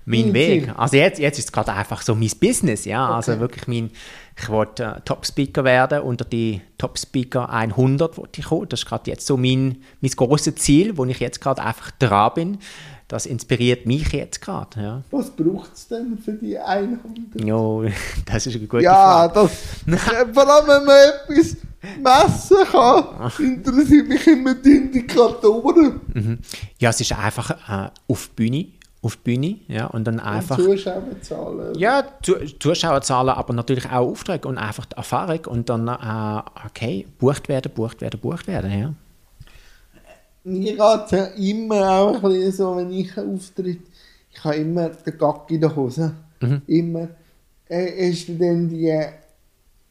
[0.05, 0.63] mein Dein Weg.
[0.65, 0.73] Ziel.
[0.77, 3.09] Also jetzt, jetzt ist es gerade einfach so mein Business, ja.
[3.09, 3.41] Also Okay.
[3.41, 3.89] wirklich mein,
[4.39, 8.69] ich wollte äh, Top-Speaker werden, unter die Top-Speaker 100 wollte ich kommen.
[8.69, 12.31] Das ist gerade jetzt so mein, mein grosses Ziel, wo ich jetzt gerade einfach dran
[12.35, 12.57] bin.
[13.07, 15.01] Das inspiriert mich jetzt gerade, ja.
[15.11, 16.99] Was braucht es denn für die 100?
[17.45, 17.85] Jo,
[18.25, 19.49] das ist eine gute Ja, Frage.
[19.85, 20.97] das, äh, vor allem wenn man
[21.29, 21.55] etwas
[22.01, 26.39] messen kann, interessiert mich immer die Indikatoren Mhm.
[26.79, 28.67] Ja, es ist einfach äh, auf die Bühne,
[29.03, 30.57] auf die Bühne, ja, und dann einfach...
[30.57, 31.77] und Zuschauerzahlen.
[31.77, 37.05] Ja, zu, Zuschauerzahlen, aber natürlich auch Aufträge und einfach die Erfahrung und dann, äh, okay,
[37.19, 38.93] bucht werden, bucht werden, bucht werden, ja.
[40.45, 43.81] Mir geht es ja immer auch ein bisschen so, wenn ich auftritt,
[44.31, 46.13] ich habe immer den Gack in der Hose.
[46.39, 46.61] Mhm.
[46.67, 47.07] Immer.
[47.67, 48.93] Äh, du denn die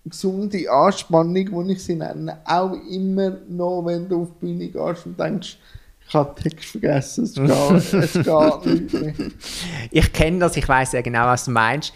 [0.05, 5.07] gesunde Anspannung, die ich sie nenne, auch immer noch, wenn du auf die Bühne gehst
[5.07, 5.59] und denkst,
[6.07, 9.15] ich habe den Text vergessen, es geht, es geht nicht mehr.
[9.91, 11.93] Ich kenne das, ich weiß ja genau, was du meinst.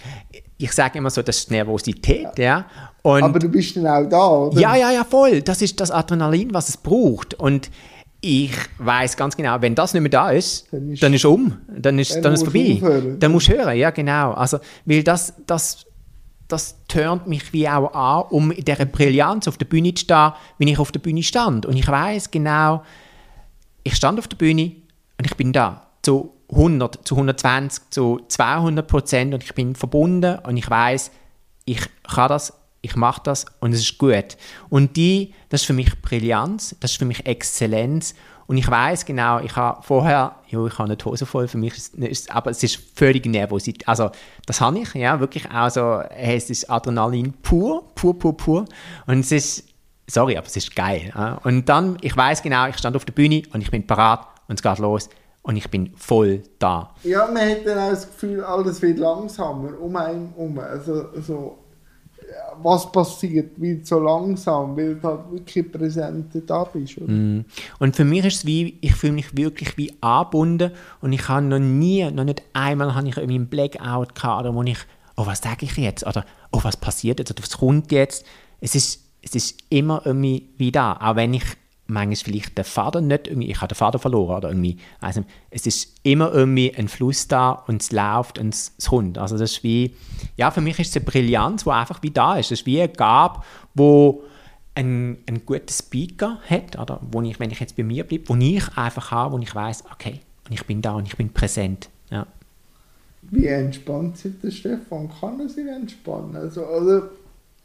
[0.56, 2.66] Ich sage immer so, das ist die Nervosität, ja.
[3.02, 4.60] Und Aber du bist dann auch da, oder?
[4.60, 5.42] Ja, ja, ja, voll.
[5.42, 7.34] Das ist das Adrenalin, was es braucht.
[7.34, 7.70] Und
[8.20, 11.56] ich weiß ganz genau, wenn das nicht mehr da ist, Dann dann ist- ist, um,
[11.68, 12.74] dann ist, dann dann ist musst du vorbei.
[12.74, 13.18] aufhören.
[13.20, 14.32] Dann musst du hören, ja, genau.
[14.32, 15.86] Also, weil das, das,
[16.48, 20.32] das turnt mich wie auch an, um in dieser Brillanz auf der Bühne zu stehen,
[20.58, 21.64] wenn ich auf der Bühne stand.
[21.66, 22.82] Und ich weiß genau,
[23.84, 24.72] ich stand auf der Bühne
[25.18, 30.38] und ich bin da zu 100, zu 120, zu 200 Prozent und ich bin verbunden
[30.44, 31.10] und ich weiß,
[31.66, 34.36] ich kann das, ich mache das und es ist gut.
[34.68, 38.14] Und die, das ist für mich Brillanz, das ist für mich Exzellenz
[38.48, 41.76] und ich weiß genau, ich habe vorher, ja, ich habe die Hose voll, für mich
[41.76, 43.86] ist, ist aber es ist völlig Nervosität.
[43.86, 44.10] Also
[44.46, 48.64] das habe ich, ja, wirklich auch so, hey, es ist Adrenalin pur, pur, pur, pur
[49.06, 49.64] und es ist
[50.06, 51.12] sorry, aber es ist geil.
[51.14, 51.34] ja.
[51.44, 54.58] Und dann, ich weiß genau, ich stand auf der Bühne und ich bin parat und
[54.58, 55.10] es geht los
[55.42, 56.94] und ich bin voll da.
[57.04, 60.58] Ja, man hat dann auch das Gefühl, alles wird langsamer um einen herum.
[60.58, 61.58] Also, so,
[62.62, 67.00] was passiert, wird so langsam, weil du halt wirklich präsent da bist.
[67.00, 67.40] Mm.
[67.78, 71.46] Und für mich ist es wie, ich fühle mich wirklich wie angebunden und ich habe
[71.46, 74.78] noch nie, noch nicht einmal habe ich irgendwie einen Blackout gehabt, oder wo ich,
[75.16, 76.06] oh, was sage ich jetzt?
[76.06, 77.30] Oder, oh, was passiert jetzt?
[77.30, 78.24] Oder was kommt jetzt?
[78.60, 81.44] Es ist, es ist immer irgendwie wie da, auch wenn ich
[81.88, 85.66] manchmal vielleicht den Vater nicht irgendwie, ich habe den Vater verloren oder irgendwie, also es
[85.66, 89.18] ist immer irgendwie ein Fluss da und es läuft und es, es kommt.
[89.18, 89.94] Also das ist wie,
[90.36, 92.50] ja, für mich ist es eine Brillanz, die einfach wie da ist.
[92.50, 93.40] Das ist wie eine Gabe,
[93.74, 94.22] wo
[94.74, 98.36] ein, ein guter Speaker hat, oder wo ich, wenn ich jetzt bei mir bleibe, wo
[98.36, 101.88] ich einfach habe, wo ich weiß, okay, und ich bin da und ich bin präsent.
[102.10, 102.26] Ja.
[103.22, 105.10] Wie entspannt sich der Stefan?
[105.20, 106.36] Kann er sich entspannen?
[106.36, 107.02] Also, also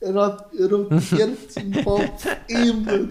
[0.06, 3.08] rotiert im Kopf immer.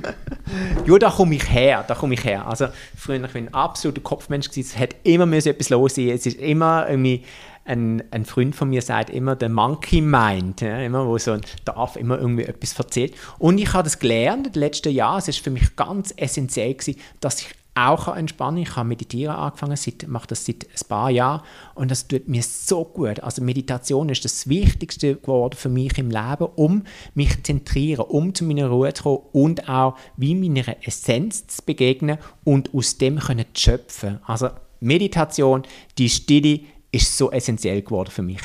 [0.86, 2.46] Ja, da komme ich her, da komme ich her.
[2.46, 6.10] Also früher, ich bin ein absoluter Kopfmensch gewesen, es hat immer müssen etwas los sein,
[6.10, 7.24] es ist immer irgendwie,
[7.64, 11.42] ein, ein Freund von mir sagt immer, der Monkey Mind, ja, immer, wo so ein
[11.64, 13.14] darf immer irgendwie etwas erzählt.
[13.38, 16.74] Und ich habe das gelernt in den letzten Jahren, es ist für mich ganz essentiell
[16.74, 20.88] gewesen, dass ich auch kann entspannen Ich habe meditieren angefangen, seit, mache das seit ein
[20.88, 21.42] paar Jahren
[21.74, 23.20] und das tut mir so gut.
[23.20, 28.34] Also Meditation ist das Wichtigste geworden für mich im Leben, um mich zu zentrieren, um
[28.34, 33.18] zu meiner Ruhe zu kommen und auch wie meiner Essenz zu begegnen und aus dem
[33.18, 34.20] können zu schöpfen.
[34.26, 35.62] Also Meditation,
[35.96, 38.40] die Stille ist so essentiell geworden für mich.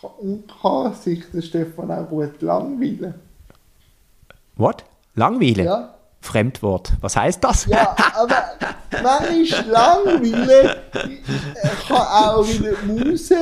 [0.00, 3.14] Und kann sich der Stefan auch gut langweilen?
[4.56, 4.84] What?
[5.14, 5.66] Langweilen?
[5.66, 5.99] Ja.
[6.20, 6.92] Fremdwort.
[7.00, 7.66] Was heißt das?
[7.66, 8.42] Ja, aber
[9.02, 10.76] manchmal langweilen
[11.88, 13.36] kann auch wieder die Muse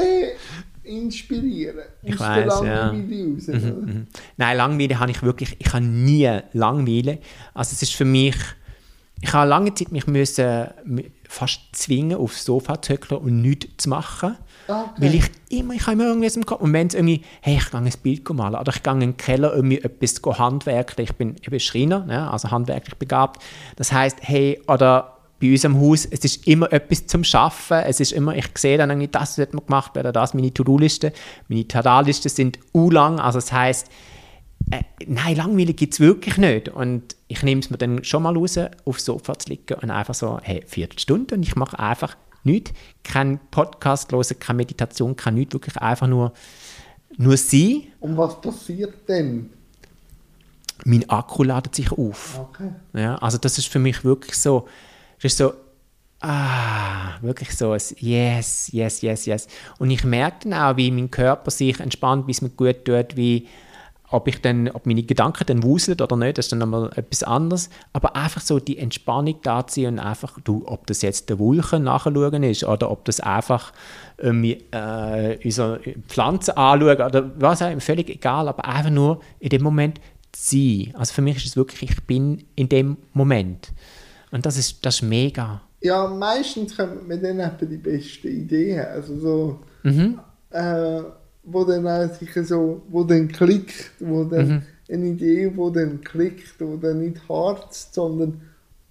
[0.88, 1.85] inspirieren.
[2.03, 2.87] Ich Aus der weiss, ja.
[2.87, 3.47] Langeweile raus?
[3.49, 4.07] Mhm.
[4.37, 7.19] Nein, Langweile habe ich wirklich, ich habe nie Langweile.
[7.55, 8.37] Also es ist für mich,
[9.21, 10.69] ich habe lange Zeit mich müssen,
[11.29, 14.37] fast zwingen, aufs Sofa zu hockeln und nichts zu machen.
[14.68, 14.90] Okay.
[14.98, 16.61] Weil ich immer, ich habe immer irgendwas im Kopf.
[16.61, 19.16] Und wenn es irgendwie, hey, ich gehe ein Bild malen oder ich gehe in den
[19.16, 21.09] Keller irgendwie etwas go handwerkeln.
[21.09, 22.31] Ich bin, bin Schreiner, ne?
[22.31, 23.42] also handwerklich begabt.
[23.76, 27.78] Das heißt, hey, oder bei uns am Haus, es ist immer etwas zum Schaffen.
[27.78, 31.12] Es ist immer, ich sehe dann irgendwie, das sollte man gemacht werden, das, meine To-Do-Liste.
[31.48, 33.88] Meine Tada-Liste sind u-lang, also das heißt,
[34.70, 36.68] äh, nein, Langweile gibt es wirklich nicht.
[36.68, 40.14] Und ich nehme es mir dann schon mal raus, aufs Sofa zu liegen und einfach
[40.14, 42.72] so, hey, Viertelstunde und ich mache einfach Nicht,
[43.03, 46.33] kein Podcast hören, keine Meditation, kein nichts, wirklich einfach nur,
[47.16, 47.85] nur sein.
[48.01, 49.51] Und was passiert denn?
[50.85, 52.38] Mein Akku ladet sich auf.
[52.38, 52.70] Okay.
[52.92, 54.68] Ja, also das ist für mich wirklich so,
[55.16, 55.53] das ist so,
[56.20, 59.48] ah, wirklich so ein Yes, yes, yes, yes.
[59.79, 63.16] Und ich merke dann auch, wie mein Körper sich entspannt, wie es mir gut tut,
[63.16, 63.48] wie
[64.11, 67.23] ob ich dann, ob meine Gedanken dann wuseln oder nicht, das ist dann nochmal etwas
[67.23, 67.68] anderes.
[67.92, 71.85] Aber einfach so die Entspannung da ziehen und einfach, du, ob das jetzt der Wulchen
[71.85, 73.73] nachschauen ist oder ob das einfach
[74.16, 79.62] äh, unsere Pflanzen anschauen oder was auch immer, völlig egal, aber einfach nur in dem
[79.62, 80.01] Moment
[80.35, 80.92] sein.
[80.94, 83.73] Also für mich ist es wirklich, ich bin in dem Moment.
[84.31, 85.62] Und das ist, das ist mega.
[85.81, 88.85] Ja, meistens kommen mir dann eben die besten Ideen.
[88.87, 90.18] Also so, Mhm.
[90.51, 91.01] äh,
[91.51, 94.63] wo dann sicher so, wo dann klickt, wo dann Mhm.
[94.93, 98.41] eine Idee, wo dann klickt, wo dann nicht harzt, sondern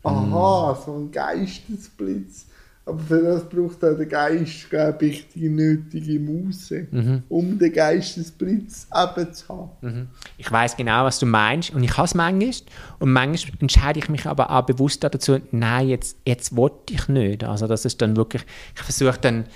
[0.04, 0.86] aha, Mhm.
[0.86, 2.46] so ein Geistesblitz.
[2.86, 7.24] Aber für das braucht auch der Geist, glaube ich, die nötige Muße, Mhm.
[7.28, 10.08] um den Geistesblitz eben zu haben.
[10.38, 12.54] Ich weiß genau, was du meinst und ich habe es manchmal
[13.00, 17.44] und manchmal entscheide ich mich aber auch bewusst dazu, nein, jetzt, jetzt wollte ich nicht.
[17.44, 18.44] Also das ist dann wirklich,
[18.76, 19.48] ich versuche dann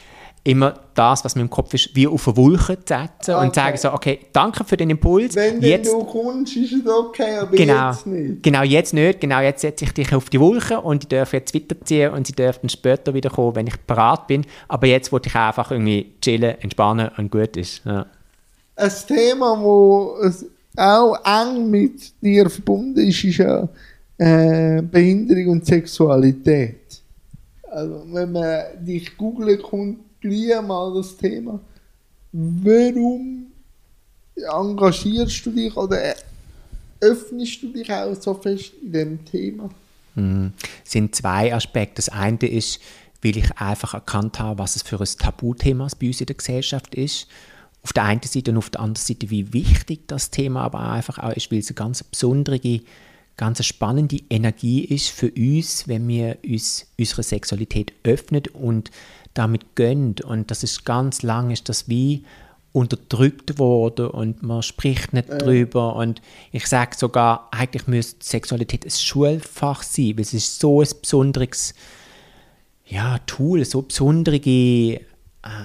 [0.44, 3.52] immer das, was mir im Kopf ist, wie auf eine Wolke zu setzen und Okay.
[3.54, 7.56] sage so, okay, danke für den Impuls, Wenn jetzt, du kommst, ist es okay, aber
[7.56, 8.42] genau, jetzt nicht.
[8.44, 11.54] genau jetzt nicht, genau jetzt setze ich dich auf die Wolke und ich darf jetzt
[11.54, 15.36] weiterziehen und sie dürfen später wieder kommen, wenn ich parat bin, aber jetzt wollte ich
[15.36, 17.82] einfach irgendwie chillen, entspannen und gut ist.
[17.86, 18.08] Ja.
[18.78, 20.44] Ein Thema, das
[20.76, 23.70] auch eng mit dir verbunden ist, ist ja
[24.18, 27.02] äh, Behinderung und Sexualität.
[27.70, 31.60] Also, wenn man dich googelt, kommt gleich mal das Thema.
[32.32, 33.48] Warum
[34.36, 36.16] engagierst du dich oder
[37.02, 39.70] öffnest du dich auch so fest in dem Thema?
[40.16, 40.54] Mhm.
[40.86, 41.96] Es sind zwei Aspekte.
[41.96, 42.80] Das eine ist,
[43.22, 46.96] weil ich einfach erkannt habe, was es für ein Tabuthema bei uns in der Gesellschaft
[46.96, 47.28] ist.
[47.84, 51.18] Auf der einen Seite und auf der anderen Seite, wie wichtig das Thema aber einfach
[51.18, 52.82] auch ist, weil es eine ganz besondere,
[53.38, 58.92] ganz spannende Energie ist für uns, wenn wir uns unsere Sexualität öffnen und
[59.34, 60.16] damit gönnen.
[60.26, 62.24] Und das ist ganz lange, ist das wie
[62.74, 65.96] unterdrückt worden und man spricht nicht drüber.
[65.96, 70.88] Und ich sage sogar, eigentlich müsste Sexualität ein Schulfach sein, weil es ist so ein
[71.02, 71.74] besonderes
[72.86, 75.00] ja, Tool, so besondere, äh,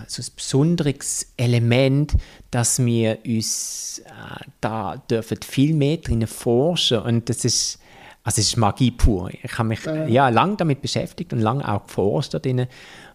[0.07, 2.15] so ein besonderes Element,
[2.51, 6.99] dass wir uns äh, da dürfen viel mehr drin forschen.
[6.99, 7.79] Und das ist
[8.27, 9.31] also es ist Magie pur.
[9.43, 10.07] Ich habe mich Ja.
[10.07, 12.67] ja lange damit beschäftigt und lange auch geforscht da drin.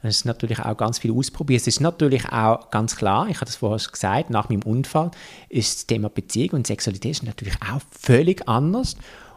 [0.02, 1.62] Es ist natürlich auch ganz viel ausprobiert.
[1.62, 5.12] Es ist natürlich auch ganz klar, ich habe das vorher gesagt, nach meinem Unfall
[5.50, 8.96] ist das Thema Beziehung und Sexualität ist natürlich auch völlig anders.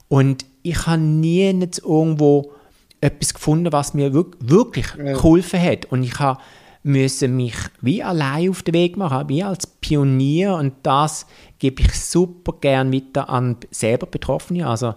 [0.09, 2.53] Und ich habe nie nicht irgendwo
[3.01, 5.13] etwas gefunden, was mir wirk- wirklich Ja.
[5.15, 5.87] geholfen hat.
[5.87, 6.41] Und ich habe
[6.87, 11.25] müssen mich wie allein auf den Weg machen, wie als Pionier und das
[11.59, 14.95] gebe ich super gern weiter an selber Betroffene, also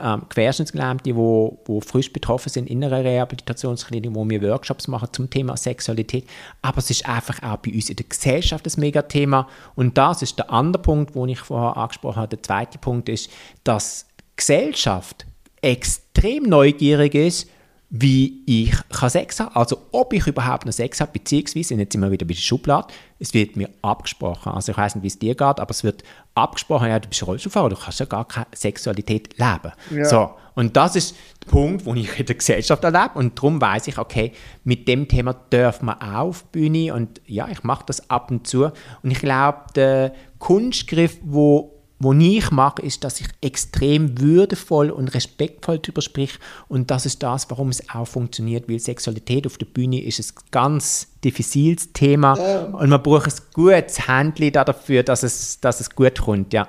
[0.00, 5.30] ähm, Querschnittsgelähmte, wo, wo frisch betroffen sind in einer Rehabilitationsklinik, wo wir Workshops machen zum
[5.30, 6.26] Thema Sexualität.
[6.62, 9.48] Aber es ist einfach auch bei uns in der Gesellschaft ein Megathema.
[9.74, 12.28] Und das ist der andere Punkt, den ich vorher angesprochen habe.
[12.28, 13.30] Der zweite Punkt ist,
[13.64, 15.26] dass Gesellschaft
[15.60, 17.48] extrem neugierig ist,
[17.94, 22.00] wie ich kann Sex haben Also ob ich überhaupt noch Sex habe, beziehungsweise, jetzt sind
[22.00, 22.86] wir wieder bei der Schublade,
[23.18, 24.50] es wird mir abgesprochen.
[24.50, 26.02] Also ich weiß nicht, wie es dir geht, aber es wird
[26.34, 29.72] abgesprochen, ja, du bist Rollstuhlfahrer, du kannst ja gar keine Sexualität leben.
[29.90, 30.06] Ja.
[30.06, 33.86] So, und das ist der Punkt, den ich in der Gesellschaft erlebe und darum weiß
[33.88, 34.32] ich, okay,
[34.64, 38.70] mit dem Thema dürfen wir auf Bühne und ja, ich mache das ab und zu
[39.02, 41.71] und ich glaube, der Kunstgriff, wo
[42.02, 46.38] wo ich mache, ist, dass ich extrem würdevoll und respektvoll darüber sprich
[46.68, 50.42] und das ist das, warum es auch funktioniert, weil Sexualität auf der Bühne ist ein
[50.50, 52.64] ganz diffiziles Thema Ja.
[52.64, 56.68] und man braucht ein gutes Handli dafür, dass es, dass es gut kommt, ja.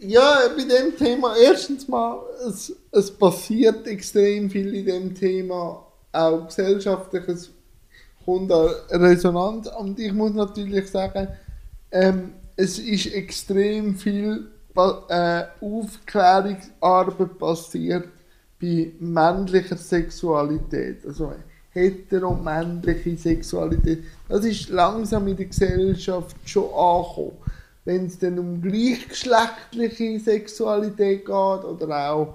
[0.00, 6.46] Ja, bei dem Thema, erstens mal, es, es passiert extrem viel in dem Thema, auch
[6.48, 7.50] gesellschaftlich, es
[8.24, 11.28] kommt da Resonanz und ich muss natürlich sagen,
[11.92, 14.46] ähm, es ist extrem viel
[15.08, 18.08] äh, Aufklärungsarbeit passiert
[18.60, 21.32] bei männlicher Sexualität, also
[21.70, 24.04] heteromännliche Sexualität.
[24.28, 27.32] Das ist langsam in der Gesellschaft schon angekommen.
[27.84, 32.34] Wenn es dann um gleichgeschlechtliche Sexualität geht oder auch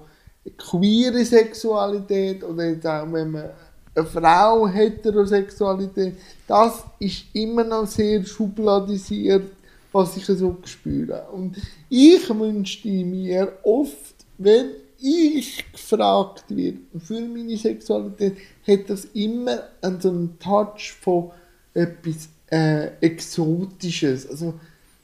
[0.58, 3.50] queere Sexualität oder jetzt auch wenn man
[3.94, 6.14] eine Frau Heterosexualität,
[6.46, 9.50] das ist immer noch sehr schubladisiert,
[9.92, 11.28] was ich so spüre.
[11.32, 11.56] Und
[11.88, 14.70] ich wünschte mir oft, wenn
[15.00, 18.36] ich gefragt werde für meine Sexualität,
[18.66, 21.30] hat das immer einen so einen Touch von
[21.74, 24.28] etwas äh, Exotisches.
[24.28, 24.54] Also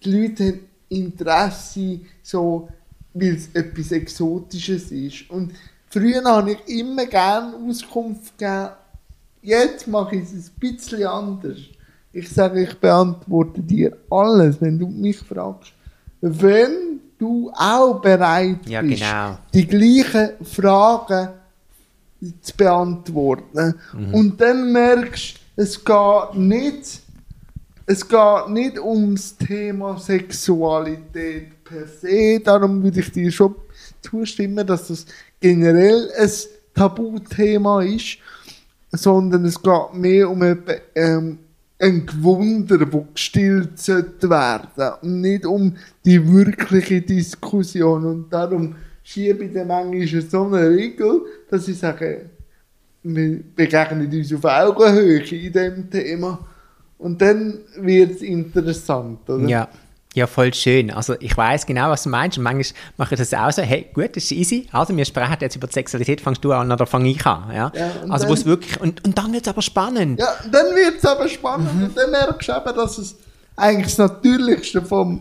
[0.04, 2.68] die Leute haben Interesse, so,
[3.12, 5.30] weil es etwas Exotisches ist.
[5.30, 5.52] Und
[5.88, 8.70] früher habe ich immer gerne Auskunft gegeben,
[9.42, 11.58] jetzt mache ich es ein bisschen anders.
[12.14, 15.72] Ich sage, ich beantworte dir alles, wenn du mich fragst.
[16.20, 19.36] Wenn du auch bereit Ja, bist, genau.
[19.52, 21.28] die gleichen Fragen
[22.40, 23.74] zu beantworten.
[23.92, 24.14] Mhm.
[24.14, 27.00] Und dann merkst du, es geht nicht,
[27.86, 32.40] es geht nicht ums Thema Sexualität per se.
[32.40, 33.56] Darum würde ich dir schon
[34.00, 35.06] zustimmen, dass das
[35.40, 36.30] generell ein
[36.74, 38.18] Tabuthema ist,
[38.92, 40.42] sondern es geht mehr um
[40.94, 41.38] ähm,
[41.84, 48.04] ein Gewunder, das gestillt sollte werden und nicht um die wirkliche Diskussion.
[48.06, 51.20] Und darum schiebe ich dann manchmal so eine Regel,
[51.50, 52.30] dass ich sage,
[53.02, 56.38] wir begegnen uns auf Augenhöhe in diesem Thema.
[56.96, 59.46] Und dann wird es interessant, oder?
[59.46, 59.68] Ja.
[60.14, 60.92] Ja, voll schön.
[60.92, 62.38] Also ich weiß genau, was du meinst.
[62.38, 62.64] Und manchmal
[62.96, 64.68] mache ich das auch so, hey, gut, das ist easy.
[64.70, 67.50] Also wir sprechen jetzt über die Sexualität, fangst du an oder fange ich an.
[67.52, 67.72] Ja?
[67.74, 70.20] Ja, also dann- wo es wirklich, und, und dann wird es aber spannend.
[70.20, 73.16] Ja, dann wird es aber spannend und dann merkst du eben, dass es
[73.56, 75.20] eigentlich das Natürlichste vom,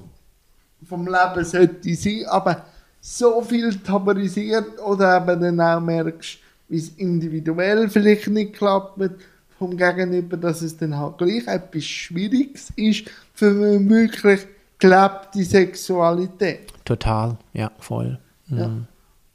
[0.88, 2.64] vom Leben sollte sein, aber
[3.02, 6.38] so viel tabuisiert oder eben dann auch merkst,
[6.70, 9.00] wie es individuell vielleicht nicht klappt
[9.58, 14.42] vom Gegenüber, dass es dann halt gleich etwas Schwieriges ist für eine wirklich
[14.84, 16.74] gelebte Sexualität.
[16.84, 18.20] Total, ja, voll.
[18.50, 18.70] Ja.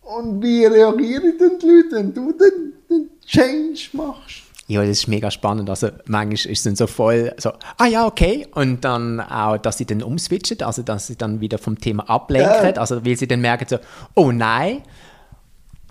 [0.03, 4.43] Und wie reagieren denn die Leute, wenn du den, den Change machst?
[4.67, 5.71] Ja, das ist mega spannend.
[5.71, 8.47] Also manchmal ist es dann so voll so, ah ja, okay.
[8.55, 12.75] Und dann auch, dass sie dann umswitchen, also dass sie dann wieder vom Thema ablenken.
[12.75, 12.81] Ja.
[12.81, 13.79] Also weil sie dann merken so,
[14.15, 14.83] oh nein.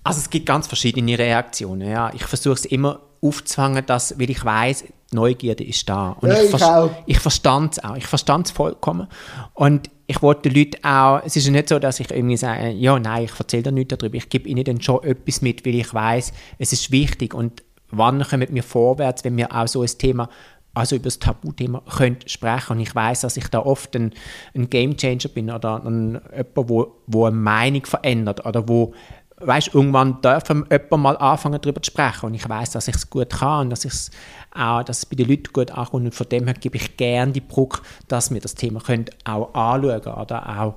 [0.04, 1.90] Also es gibt ganz verschiedene Reaktionen.
[1.90, 2.12] Ja.
[2.14, 6.10] Ich versuche es immer aufzufangen, dass, weil ich weiß, Neugierde ist da.
[6.20, 6.90] Und Ja, ich vers- auch.
[7.06, 7.96] ich verstand es auch.
[7.96, 9.08] Ich verstand es vollkommen.
[9.54, 12.70] Und ich wollte den Leuten auch, es ist ja nicht so, dass ich irgendwie sage,
[12.72, 14.16] ja, nein, ich erzähle da nichts darüber.
[14.16, 17.34] Ich gebe ihnen dann schon etwas mit, weil ich weiß, es ist wichtig.
[17.34, 20.30] Und wann kommen wir vorwärts, wenn wir auch so ein Thema,
[20.74, 22.74] also über das Tabuthema können sprechen.
[22.74, 24.14] Und ich weiß, dass ich da oft ein,
[24.56, 28.94] ein Gamechanger bin oder ein, jemand, wo, wo eine Meinung verändert oder wo
[29.40, 32.28] weißt, irgendwann dürfen jemand mal anfangen, darüber zu sprechen.
[32.28, 34.12] Und ich weiß, dass ich es gut kann und dass, ich's
[34.52, 36.06] auch, dass es bei den Leuten gut ankommt.
[36.06, 39.54] Und von dem her gebe ich gerne die Brücke, dass wir das Thema können auch
[39.54, 40.76] anschauen können oder auch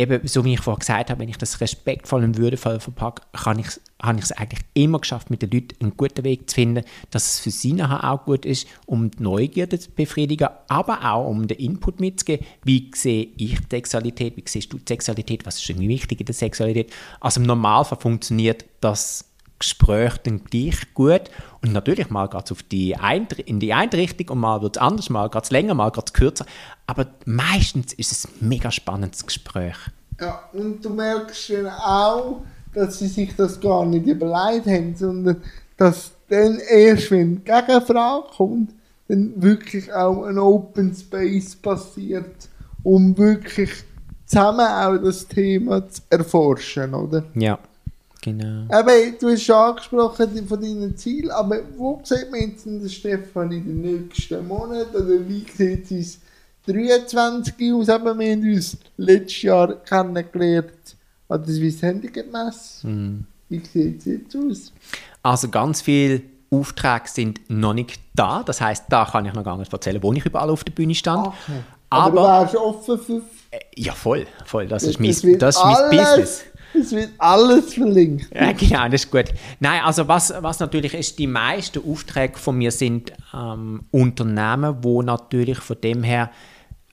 [0.00, 3.58] eben, so wie ich vorhin gesagt habe, wenn ich das respektvoll und würdevoll verpacke, kann
[3.58, 3.68] ich,
[4.02, 7.34] habe ich es eigentlich immer geschafft, mit den Leuten einen guten Weg zu finden, dass
[7.34, 11.46] es für sie nachher auch gut ist, um die Neugierde zu befriedigen, aber auch um
[11.46, 15.68] den Input mitzugeben, wie sehe ich die Sexualität, wie siehst du die Sexualität, was ist
[15.68, 16.92] irgendwie wichtig in der Sexualität.
[17.20, 19.29] Also im Normalfall funktioniert das
[19.60, 21.30] Gespräch dann gleich gut
[21.62, 24.82] und natürlich mal geht auf die eine, in die eine Richtung und mal wird es
[24.82, 26.46] anders, mal geht es länger, mal geht es kürzer,
[26.86, 29.76] aber meistens ist es ein mega spannendes Gespräch.
[30.20, 32.42] Ja, und du merkst dann auch,
[32.74, 35.42] dass sie sich das gar nicht überlegt haben, sondern
[35.76, 38.74] dass dann erst, wenn die Gegenfrage kommt,
[39.08, 42.48] dann wirklich auch ein Open Space passiert,
[42.82, 43.70] um wirklich
[44.24, 47.24] zusammen auch das Thema zu erforschen, oder?
[47.34, 47.58] Ja,
[48.20, 48.64] genau.
[48.72, 53.52] Eben, du hast schon angesprochen von deinen Zielen, aber wo sieht man jetzt den Stefan
[53.52, 54.94] in den nächsten Monaten?
[54.94, 56.18] Oder wie sieht es
[56.66, 57.88] 23 aus?
[57.88, 60.96] Eben, wir haben uns letztes Jahr kennengelernt
[61.28, 62.86] an der Swiss Handicap Messe.
[62.86, 63.24] Mhm.
[63.48, 64.72] Wie sieht es jetzt aus?
[65.22, 68.42] Also ganz viele Aufträge sind noch nicht da.
[68.44, 70.94] Das heißt, da kann ich noch gar nicht erzählen, wo ich überall auf der Bühne
[70.94, 71.26] stand.
[71.28, 71.60] Okay.
[71.90, 73.22] Aber, Aber, du wärst offen für...
[73.50, 74.66] äh, ja voll, voll.
[74.68, 76.44] Das ist Es mein, wird das ist mein Business.
[76.72, 78.34] Es wird alles verlinkt.
[78.34, 79.26] Ja, genau, das ist gut.
[79.58, 85.02] Nein, also was, was natürlich ist, die meisten Aufträge von mir sind ähm, Unternehmen, wo
[85.02, 86.30] natürlich von dem her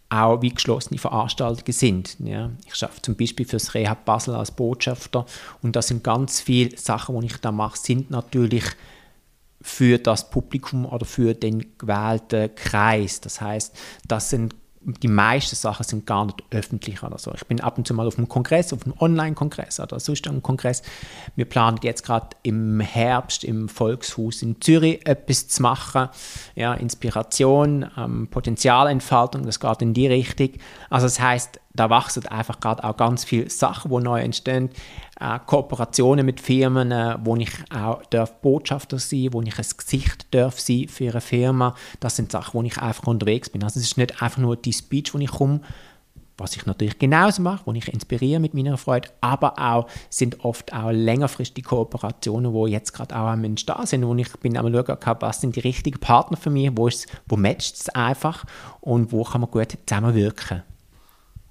[0.10, 2.18] auch wie geschlossene Veranstaltungen sind.
[2.20, 2.52] Ja.
[2.66, 5.26] Ich arbeite zum Beispiel für das Rehab Basel als Botschafter
[5.62, 8.64] und das sind ganz viele Sachen, die ich da mache, sind natürlich
[9.62, 13.20] für das Publikum oder für den gewählten Kreis.
[13.20, 13.76] Das heißt,
[14.08, 14.56] das sind
[14.88, 17.34] die meisten Sachen sind gar nicht öffentlich oder so.
[17.34, 20.42] Ich bin ab und zu mal auf einem Kongress, auf einem Online-Kongress oder sonst einem
[20.42, 20.82] Kongress.
[21.36, 26.08] Wir planen jetzt gerade im Herbst im Volkshaus in Zürich etwas zu machen.
[26.56, 30.52] Ja, Inspiration, ähm, Potenzialentfaltung, das geht in die Richtung.
[30.90, 34.70] Also das heißt, da wachsen einfach gerade auch ganz viele Sachen, die neu entstehen.
[35.20, 40.28] Äh, Kooperationen mit Firmen, äh, wo ich auch darf Botschafter sein, wo ich ein Gesicht
[40.32, 41.76] darf sein für eine Firma.
[42.00, 43.64] Das sind Sachen, wo ich einfach unterwegs bin.
[43.64, 45.62] Also es ist nicht einfach nur die Speech, wo ich komme,
[46.38, 50.72] was ich natürlich genauso mache, wo ich inspiriere mit meiner Freude, aber auch sind oft
[50.72, 55.18] auch längerfristige Kooperationen, wo jetzt gerade auch am Entstehen sind, wo ich bin am schauen,
[55.20, 56.90] was sind die richtigen Partner für mich, wo,
[57.28, 58.46] wo matcht es einfach
[58.82, 60.62] und wo kann man gut zusammenwirken.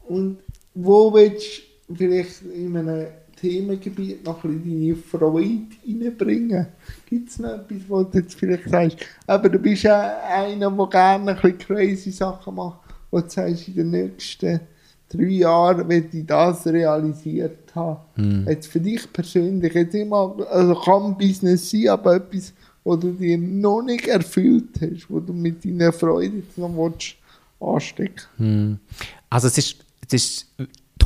[0.06, 0.38] Und
[0.74, 6.66] wo willst du vielleicht in einem Themengebiet noch ein bisschen deine Freude reinbringen?
[7.06, 10.86] Gibt es noch etwas, wo du jetzt vielleicht sagst, aber du bist ja einer, der
[10.86, 12.80] gerne ein bisschen crazy Sachen macht,
[13.10, 14.60] wo du sagst, in den nächsten
[15.08, 18.00] drei Jahren werde ich das realisiert haben.
[18.16, 18.46] Hm.
[18.48, 23.38] Jetzt für dich persönlich, jetzt immer, also kann Business sein, aber etwas, wo du dir
[23.38, 27.16] noch nicht erfüllt hast, wo du mit deiner Freude jetzt noch willst,
[27.60, 28.78] anstecken hm.
[29.30, 29.76] Also es ist,
[30.06, 30.46] es ist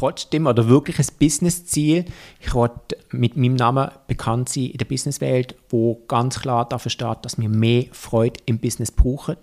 [0.00, 2.06] trotzdem oder wirklich ein Business-Ziel.
[2.40, 7.18] Ich wollte mit meinem Namen bekannt sein in der Businesswelt, wo ganz klar dafür steht,
[7.22, 9.36] dass wir mehr Freude im Business brauchen.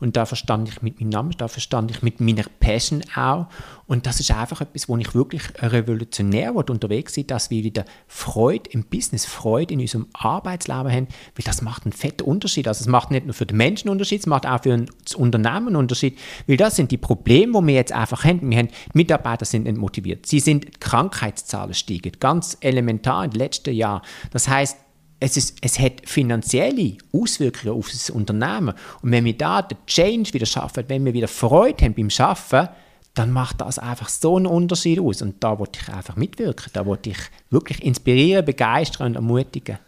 [0.00, 3.46] Und da verstand ich mit meinem Namen, da verstand ich mit meiner Passion auch.
[3.86, 8.70] Und das ist einfach etwas, wo ich wirklich revolutionär unterwegs sein dass wir wieder Freude
[8.70, 12.68] im Business, Freude in unserem Arbeitsleben haben, weil das macht einen fetten Unterschied.
[12.68, 15.14] Also es macht nicht nur für den Menschen einen Unterschied, es macht auch für das
[15.14, 18.50] Unternehmen einen Unterschied, weil das sind die Probleme, die wir jetzt einfach haben.
[18.50, 24.02] Wir haben Mitarbeiter sind nicht motiviert, sie sind Krankheitszahlen steigen, ganz elementar im letzten Jahr.
[24.30, 24.76] Das heißt,
[25.20, 28.74] es, ist, es hat finanzielle Auswirkungen auf das Unternehmen.
[29.02, 32.68] Und wenn wir da den Change wieder schaffen, wenn wir wieder Freude haben beim Schaffen,
[33.14, 35.22] dann macht das einfach so einen Unterschied aus.
[35.22, 36.70] Und da wollte ich einfach mitwirken.
[36.72, 37.18] Da wollte ich
[37.50, 39.78] wirklich inspirieren, begeistern und ermutigen.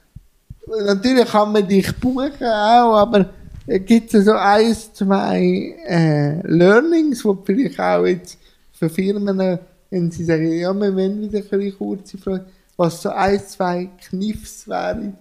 [0.66, 3.30] Natürlich kann man dich buchen auch, aber
[3.66, 8.38] gibt es so ein, zwei äh, Learnings, die vielleicht auch jetzt
[8.72, 9.58] für Firmen,
[9.94, 14.66] wenn sie sagen, ja, wir wollen wieder eine kurze Frage, was so ein, zwei Kniffs
[14.66, 15.16] wären,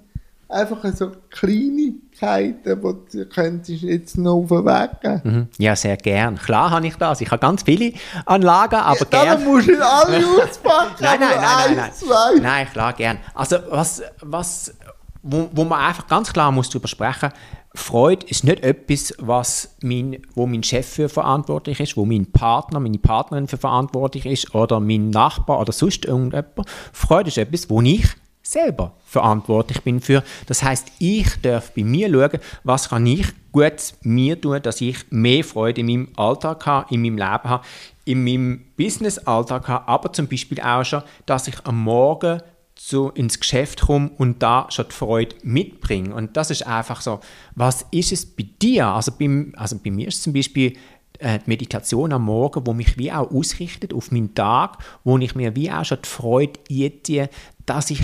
[0.50, 5.48] einfach so Kleinigkeiten, die du könntest jetzt noch auf den Weg geben mhm.
[5.60, 6.38] Ja, sehr gern.
[6.38, 7.22] Klar habe ich das.
[7.22, 7.94] Ich habe ganz viele
[8.26, 9.28] Anlagen, aber ja, gern.
[9.28, 10.96] Dann musst du nicht alle auspacken.
[11.00, 12.42] nein, nein, nein, nein, nein.
[12.42, 13.20] Nein, klar, gern.
[13.36, 14.74] Also, was, was,
[15.22, 17.30] wo, wo man einfach ganz klar muss darüber sprechen
[17.76, 22.80] Freude ist nicht etwas, was mein, wo mein Chef für verantwortlich ist, wo mein Partner,
[22.80, 26.70] meine Partnerin für verantwortlich ist oder mein Nachbar oder sonst irgendjemand.
[26.92, 28.06] Freude ist etwas, wo ich
[28.44, 30.24] selber verantwortlich bin für.
[30.46, 34.98] Das heißt, ich darf bei mir schauen, was kann ich gut mir tun, dass ich
[35.10, 37.66] mehr Freude in meinem Alltag habe, in meinem Leben habe,
[38.06, 42.42] in meinem Business-Alltag habe, aber zum Beispiel auch schon, dass ich am Morgen
[42.86, 46.14] zu, ins Geschäft komme und da schon die Freude mitbringe.
[46.14, 47.22] Und das ist einfach so,
[47.56, 48.88] was ist es bei dir?
[48.88, 50.74] Also, beim, also bei mir ist zum Beispiel
[51.20, 55.34] äh, die Meditation am Morgen, wo mich wie auch ausrichtet auf meinen Tag, wo ich
[55.34, 57.30] mir wie auch schon die Freude einziehe,
[57.66, 58.04] dass ich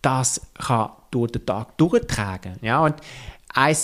[0.00, 2.96] das kann durch den Tag durchtragen ja und
[3.52, 3.76] ein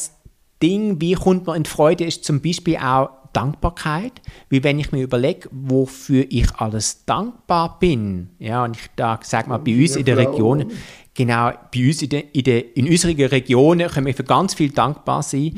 [0.62, 5.02] Ding, wie kommt man in Freude, ist zum Beispiel auch Dankbarkeit, wie wenn ich mir
[5.02, 8.30] überlege, wofür ich alles dankbar bin.
[8.38, 8.90] Ja, und ich
[9.22, 10.66] sage mal, bei uns in der Region,
[11.14, 14.70] genau, bei uns in, der, in, der, in unserer Region können wir für ganz viel
[14.70, 15.56] dankbar sein.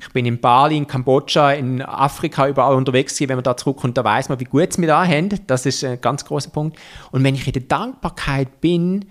[0.00, 3.28] Ich bin in Bali, in Kambodscha, in Afrika überall unterwegs gewesen.
[3.28, 5.28] Wenn man da zurückkommt, da weiß man, wie gut wir da haben.
[5.46, 6.76] Das ist ein ganz großer Punkt.
[7.12, 9.04] Und wenn ich in der Dankbarkeit bin,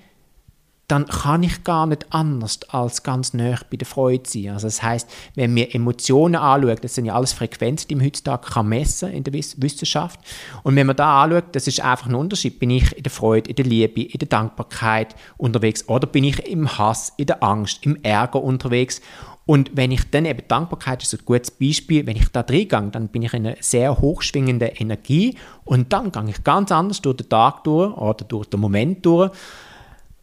[0.91, 4.49] dann kann ich gar nicht anders als ganz nah bei der Freude sein.
[4.49, 8.49] Also das heißt, wenn wir Emotionen anschauen, das sind ja alles Frequenzen, die man heutzutage
[8.49, 10.19] kann messen in der Wissenschaft.
[10.63, 12.59] Und wenn man da anschaut, das ist einfach ein Unterschied.
[12.59, 16.45] Bin ich in der Freude, in der Liebe, in der Dankbarkeit unterwegs oder bin ich
[16.45, 19.01] im Hass, in der Angst, im Ärger unterwegs?
[19.45, 22.89] Und wenn ich dann eben Dankbarkeit ist ein gutes Beispiel, wenn ich da drin gehe,
[22.91, 27.17] dann bin ich in einer sehr hochschwingenden Energie und dann gehe ich ganz anders durch
[27.17, 29.31] den Tag durch oder durch den Moment durch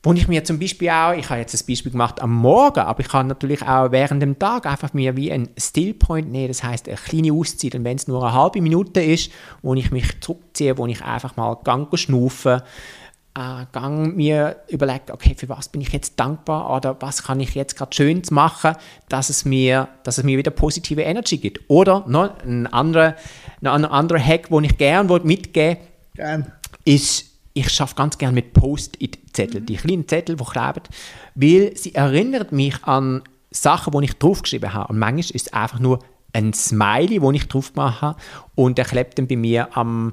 [0.02, 3.00] wo ich mir zum Beispiel auch, ich habe jetzt ein Beispiel gemacht am Morgen, aber
[3.00, 6.88] ich kann natürlich auch während dem Tag einfach mir wie ein Stillpoint nehmen, das heißt
[6.88, 9.32] eine kleine Auszeit und wenn es nur eine halbe Minute ist,
[9.62, 12.62] wo ich mich zurückziehe, wo ich einfach mal gang schnaufe,
[13.38, 17.54] äh, gang mir überlege, okay, für was bin ich jetzt dankbar oder was kann ich
[17.54, 18.74] jetzt gerade Schönes machen,
[19.08, 21.60] dass es mir, dass es mir wieder positive Energy gibt.
[21.68, 23.14] Oder noch ein anderer,
[23.60, 25.78] ein anderer Hack, den ich gerne mitgeben
[26.14, 26.52] Gern.
[26.84, 27.26] ist
[27.58, 30.82] ich schaffe ganz gerne mit Post-it-Zetteln, die kleinen Zettel, die kleben,
[31.34, 34.92] weil sie erinnern mich an Sachen, die ich draufgeschrieben habe.
[34.92, 36.00] Und manchmal ist es einfach nur
[36.32, 38.18] ein Smiley, den ich drauf gemacht habe.
[38.54, 40.12] Und der klebt dann bei mir am,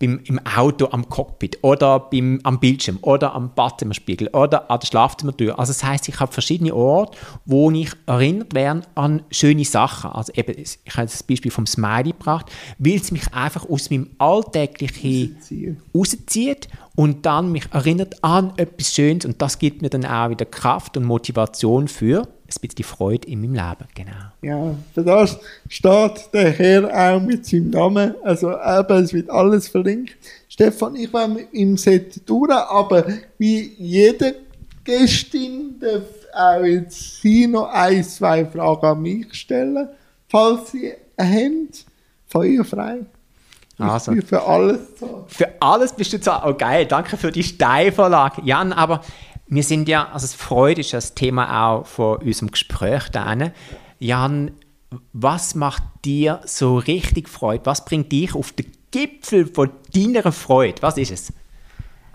[0.00, 4.86] beim, im Auto am Cockpit oder beim, am Bildschirm oder am Badezimmerspiegel oder an der
[4.86, 5.58] Schlafzimmertür.
[5.58, 10.10] Also das heißt, ich habe verschiedene Orte, wo ich erinnert werde an schöne Sachen.
[10.10, 14.10] Also eben, ich habe das Beispiel vom Smiley gebracht, weil es mich einfach aus meinem
[14.18, 15.36] Alltäglichen
[15.94, 20.46] rauszieht und dann mich erinnert an etwas Schönes und das gibt mir dann auch wieder
[20.46, 22.26] Kraft und Motivation für
[22.58, 24.12] bisschen die Freude in meinem Leben, genau.
[24.42, 25.38] Ja, für das
[25.68, 28.14] steht der Herr auch mit seinem Namen.
[28.22, 30.16] Also eben, es wird alles verlinkt.
[30.48, 33.04] Stefan, ich war mit im Set durch, aber
[33.38, 34.36] wie jede
[34.84, 39.88] Gästin darf auch jetzt Sie noch ein, zwei Fragen an mich stellen,
[40.28, 41.68] falls Sie haben.
[42.26, 43.00] Feuerfrei.
[43.78, 44.12] Also.
[44.12, 45.24] Ich bin für alles so.
[45.26, 48.42] Für alles bist du zwar, oh geil, danke für die Steilvorlage.
[48.44, 49.00] Jan, aber
[49.50, 53.36] wir sind ja, also Freude ist das Thema auch von unserem Gespräch da.
[53.98, 54.52] Jan,
[55.12, 57.66] was macht dir so richtig Freude?
[57.66, 60.80] Was bringt dich auf den Gipfel von deiner Freude?
[60.82, 61.32] Was ist es?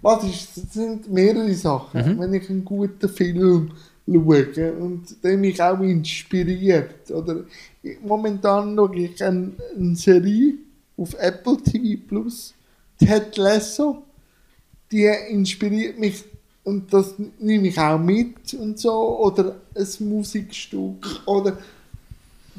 [0.02, 2.20] Was ist, das sind mehrere Sachen.
[2.20, 3.72] Wenn ich einen guten Film
[4.08, 7.12] schaue und der mich auch inspiriert.
[7.12, 7.44] Oder
[8.02, 10.54] momentan schaue ich eine, eine Serie
[10.96, 12.54] auf Apple TV Plus,
[12.98, 14.04] Ted Lasso.
[14.92, 16.24] Die inspiriert mich
[16.66, 19.20] und das nehme ich auch mit und so.
[19.20, 21.22] Oder ein Musikstück.
[21.28, 21.57] Oder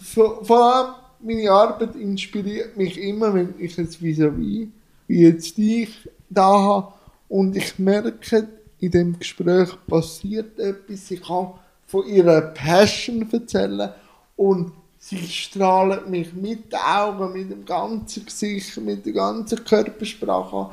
[0.00, 4.68] vor, vor allem meine Arbeit inspiriert mich immer, wenn ich es vis-à-vis,
[5.08, 5.90] wie jetzt dich,
[6.30, 6.92] da habe.
[7.28, 8.46] Und ich merke,
[8.78, 11.10] in dem Gespräch passiert etwas.
[11.10, 11.54] Ich kann
[11.88, 13.90] von ihrer Passion erzählen
[14.36, 20.56] und sie strahlen mich mit den Augen, mit dem ganzen Gesicht, mit der ganzen Körpersprache
[20.56, 20.70] an.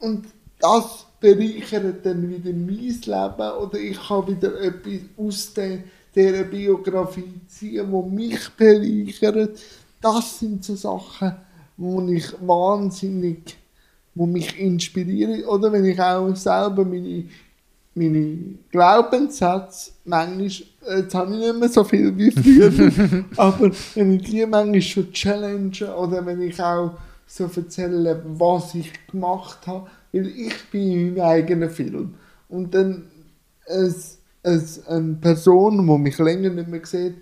[0.00, 0.26] Und
[0.58, 5.78] das bereichert dann wieder mein Leben oder ich kann wieder etwas aus der,
[6.14, 9.58] dieser Biografie ziehen, wo mich bereichert.
[10.00, 11.32] Das sind so Sachen,
[11.76, 13.56] wo ich wahnsinnig,
[14.16, 15.44] wo mich inspirieren.
[15.44, 17.24] Oder wenn ich auch selber meine,
[17.94, 18.38] meine
[18.70, 24.44] Glaubenssätze, manchmal, jetzt habe ich nicht mehr so viel wie früher, aber wenn ich die
[24.44, 26.94] manchmal schon challenge oder wenn ich auch
[27.28, 32.14] so erzähle, was ich gemacht habe, weil ich bin in meinem eigenen Film.
[32.48, 33.04] Und dann
[33.66, 37.14] es, es eine Person, die mich länger nicht mehr sieht,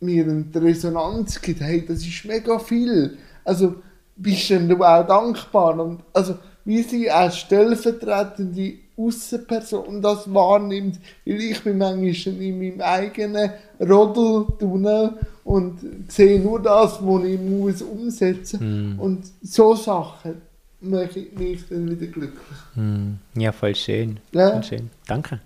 [0.00, 3.16] mir eine Resonanz gibt, hey, das ist mega viel.
[3.44, 3.76] Also
[4.16, 5.78] bist du auch dankbar.
[5.78, 12.80] Und also wie sie als stellvertretende Außenperson das wahrnimmt, weil ich bin manchmal in meinem
[12.80, 15.14] eigenen Rodeltunnel
[15.44, 19.04] und sehe nur das, was ich muss umsetzen muss.
[19.04, 20.40] Und so Sachen
[20.86, 22.58] machen mich dann wieder glücklich.
[22.74, 23.18] Hm.
[23.36, 24.18] Ja, voll schön.
[24.32, 24.52] Ja.
[24.52, 24.90] Voll schön.
[25.06, 25.40] Danke.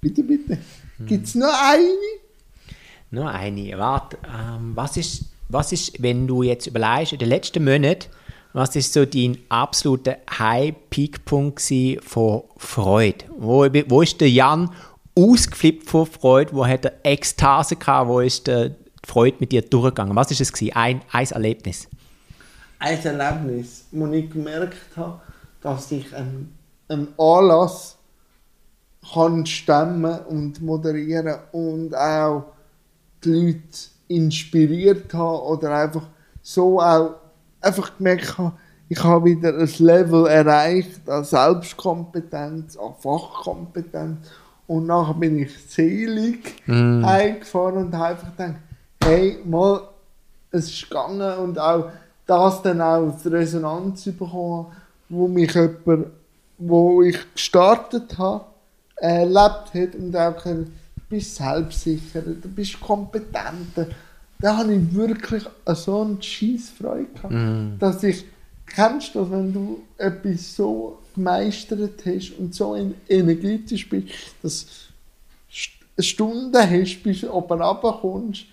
[0.00, 0.58] Bitte, bitte.
[1.06, 1.84] Gibt es noch eine?
[3.10, 3.78] Nur eine.
[3.78, 8.08] Warte, ähm, was, ist, was ist, wenn du jetzt überlegst, in den letzten Monaten,
[8.52, 11.60] was ist so dein absoluter High-Peak-Punkt
[12.02, 13.24] von Freude?
[13.36, 14.70] Wo, wo ist der Jan
[15.14, 16.52] ausgeflippt vor Freude?
[16.54, 18.08] Wo hat er Ekstase gehabt?
[18.08, 20.16] Wo ist der, die Freude mit dir durchgegangen?
[20.16, 20.74] Was ist es gewesen?
[20.74, 21.88] Ein, ein Erlebnis.
[22.86, 25.20] Ein Erlebnis, wo ich gemerkt habe,
[25.60, 26.56] dass ich einen,
[26.88, 27.96] einen Anlass
[29.12, 32.44] kann stemmen und moderieren und auch
[33.24, 33.58] die Leute
[34.06, 36.06] inspiriert habe oder einfach
[36.42, 37.16] so auch
[37.60, 38.52] einfach gemerkt habe,
[38.88, 44.28] ich habe wieder ein Level erreicht an Selbstkompetenz, an Fachkompetenz
[44.68, 47.04] und nachher bin ich selig Mm.
[47.04, 48.60] heimgefahren und habe einfach gedacht,
[49.02, 49.88] hey, mal,
[50.52, 51.90] es ist gegangen und auch
[52.26, 54.66] das dann auch als Resonanz bekommen,
[55.08, 56.06] wo mich jemand,
[56.58, 58.44] wo ich gestartet habe,
[58.96, 60.66] erlebt hat und auch gesagt, du
[61.08, 63.86] bist selbstsicher, du bist kompetent.
[64.40, 67.78] Da habe ich wirklich so eine scheisse Freude gehabt, Mm.
[67.78, 68.24] dass ich,
[68.66, 74.08] kennst du das, wenn du etwas so gemeistert hast und so en- energetisch bist,
[74.42, 74.66] dass
[75.96, 78.44] du Stunden hast, bis du oben runterkommst.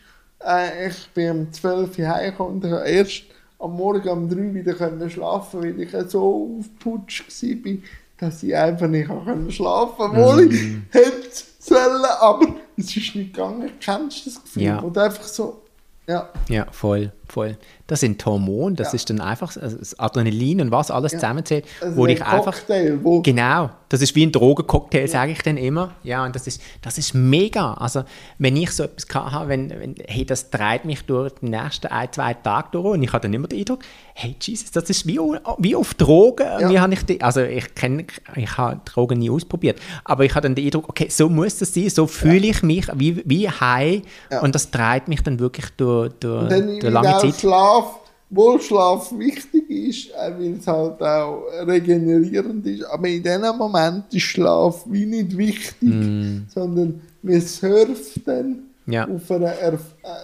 [0.45, 3.23] Äh, ich bin um 12 Uhr heimgekommen und habe erst
[3.59, 7.73] am Morgen um 3 Uhr wieder können schlafen weil ich so aufgeputscht war,
[8.17, 11.29] dass ich einfach nicht können schlafen konnte, obwohl ich hätte
[11.59, 12.47] sollen, aber
[12.77, 13.69] es ist nicht gegangen.
[13.79, 14.63] Kennst du das Gefühl?
[14.63, 14.79] Ja.
[14.79, 15.61] Und einfach so,
[16.07, 17.57] ja, Ja, voll, voll.
[17.87, 18.95] Das sind Hormone, das Ja.
[18.95, 21.17] ist dann einfach also das Adrenalin und was alles Ja.
[21.19, 25.41] zusammenzählt, also wo ein einfach Cocktail, wo Genau, das ist wie ein Drogencocktail, sage ich
[25.41, 25.93] dann immer.
[26.03, 27.73] Ja, und das ist, das ist mega.
[27.73, 28.03] Also,
[28.39, 32.11] wenn ich so etwas habe, wenn, wenn, hey, das treibt mich durch die nächsten ein,
[32.11, 33.79] zwei Tage durch und ich habe dann immer den Eindruck,
[34.15, 35.19] hey, Jesus, das ist wie,
[35.59, 36.45] wie auf Drogen.
[36.59, 36.69] Ja.
[36.69, 38.05] Wie habe ich die, also, ich kenne,
[38.35, 41.73] ich habe Drogen nie ausprobiert, aber ich habe dann den Eindruck, okay, so muss das
[41.73, 44.41] sein, so fühle ich mich, wie, wie high Ja.
[44.41, 47.39] und das treibt mich dann wirklich durch, durch, durch lange auch Zeit.
[47.41, 47.99] Schlaf,
[48.29, 52.83] wo Schlaf wichtig ist, weil es halt auch regenerierend ist.
[52.85, 56.43] Aber in diesem Moment ist Schlaf wie nicht wichtig, Mm.
[56.53, 59.07] sondern man surft dann Ja.
[59.07, 59.77] auf, einer, äh,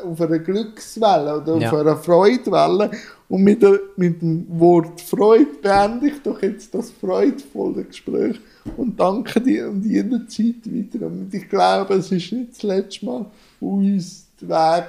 [0.03, 1.71] auf einer Glückswelle oder Ja.
[1.71, 2.91] auf einer Freudwelle.
[3.29, 8.39] Und mit, der, mit dem Wort Freude beende ich doch jetzt das freudvolle Gespräch
[8.75, 11.05] und danke dir und jeder Zeit wieder.
[11.05, 13.25] Und ich glaube, es ist nicht das letzte Mal,
[13.59, 14.85] wo uns der Weg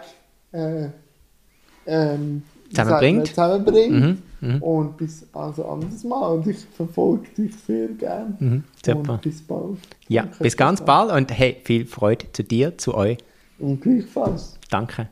[0.52, 0.88] äh,
[1.90, 3.26] ähm, Zusammenbringt.
[3.26, 3.92] zusammenbringt.
[3.92, 4.62] Mhm, mhm.
[4.62, 6.28] Und bis also anderes Mal.
[6.28, 8.36] Und ich verfolge dich sehr gerne.
[8.38, 9.14] Mhm, super.
[9.14, 9.78] Und bis bald.
[10.08, 13.18] Ja, Danke, bis ganz bald und hey, viel Freude zu dir, zu euch.
[13.58, 14.54] Und gleichfalls.
[14.70, 15.08] Danke.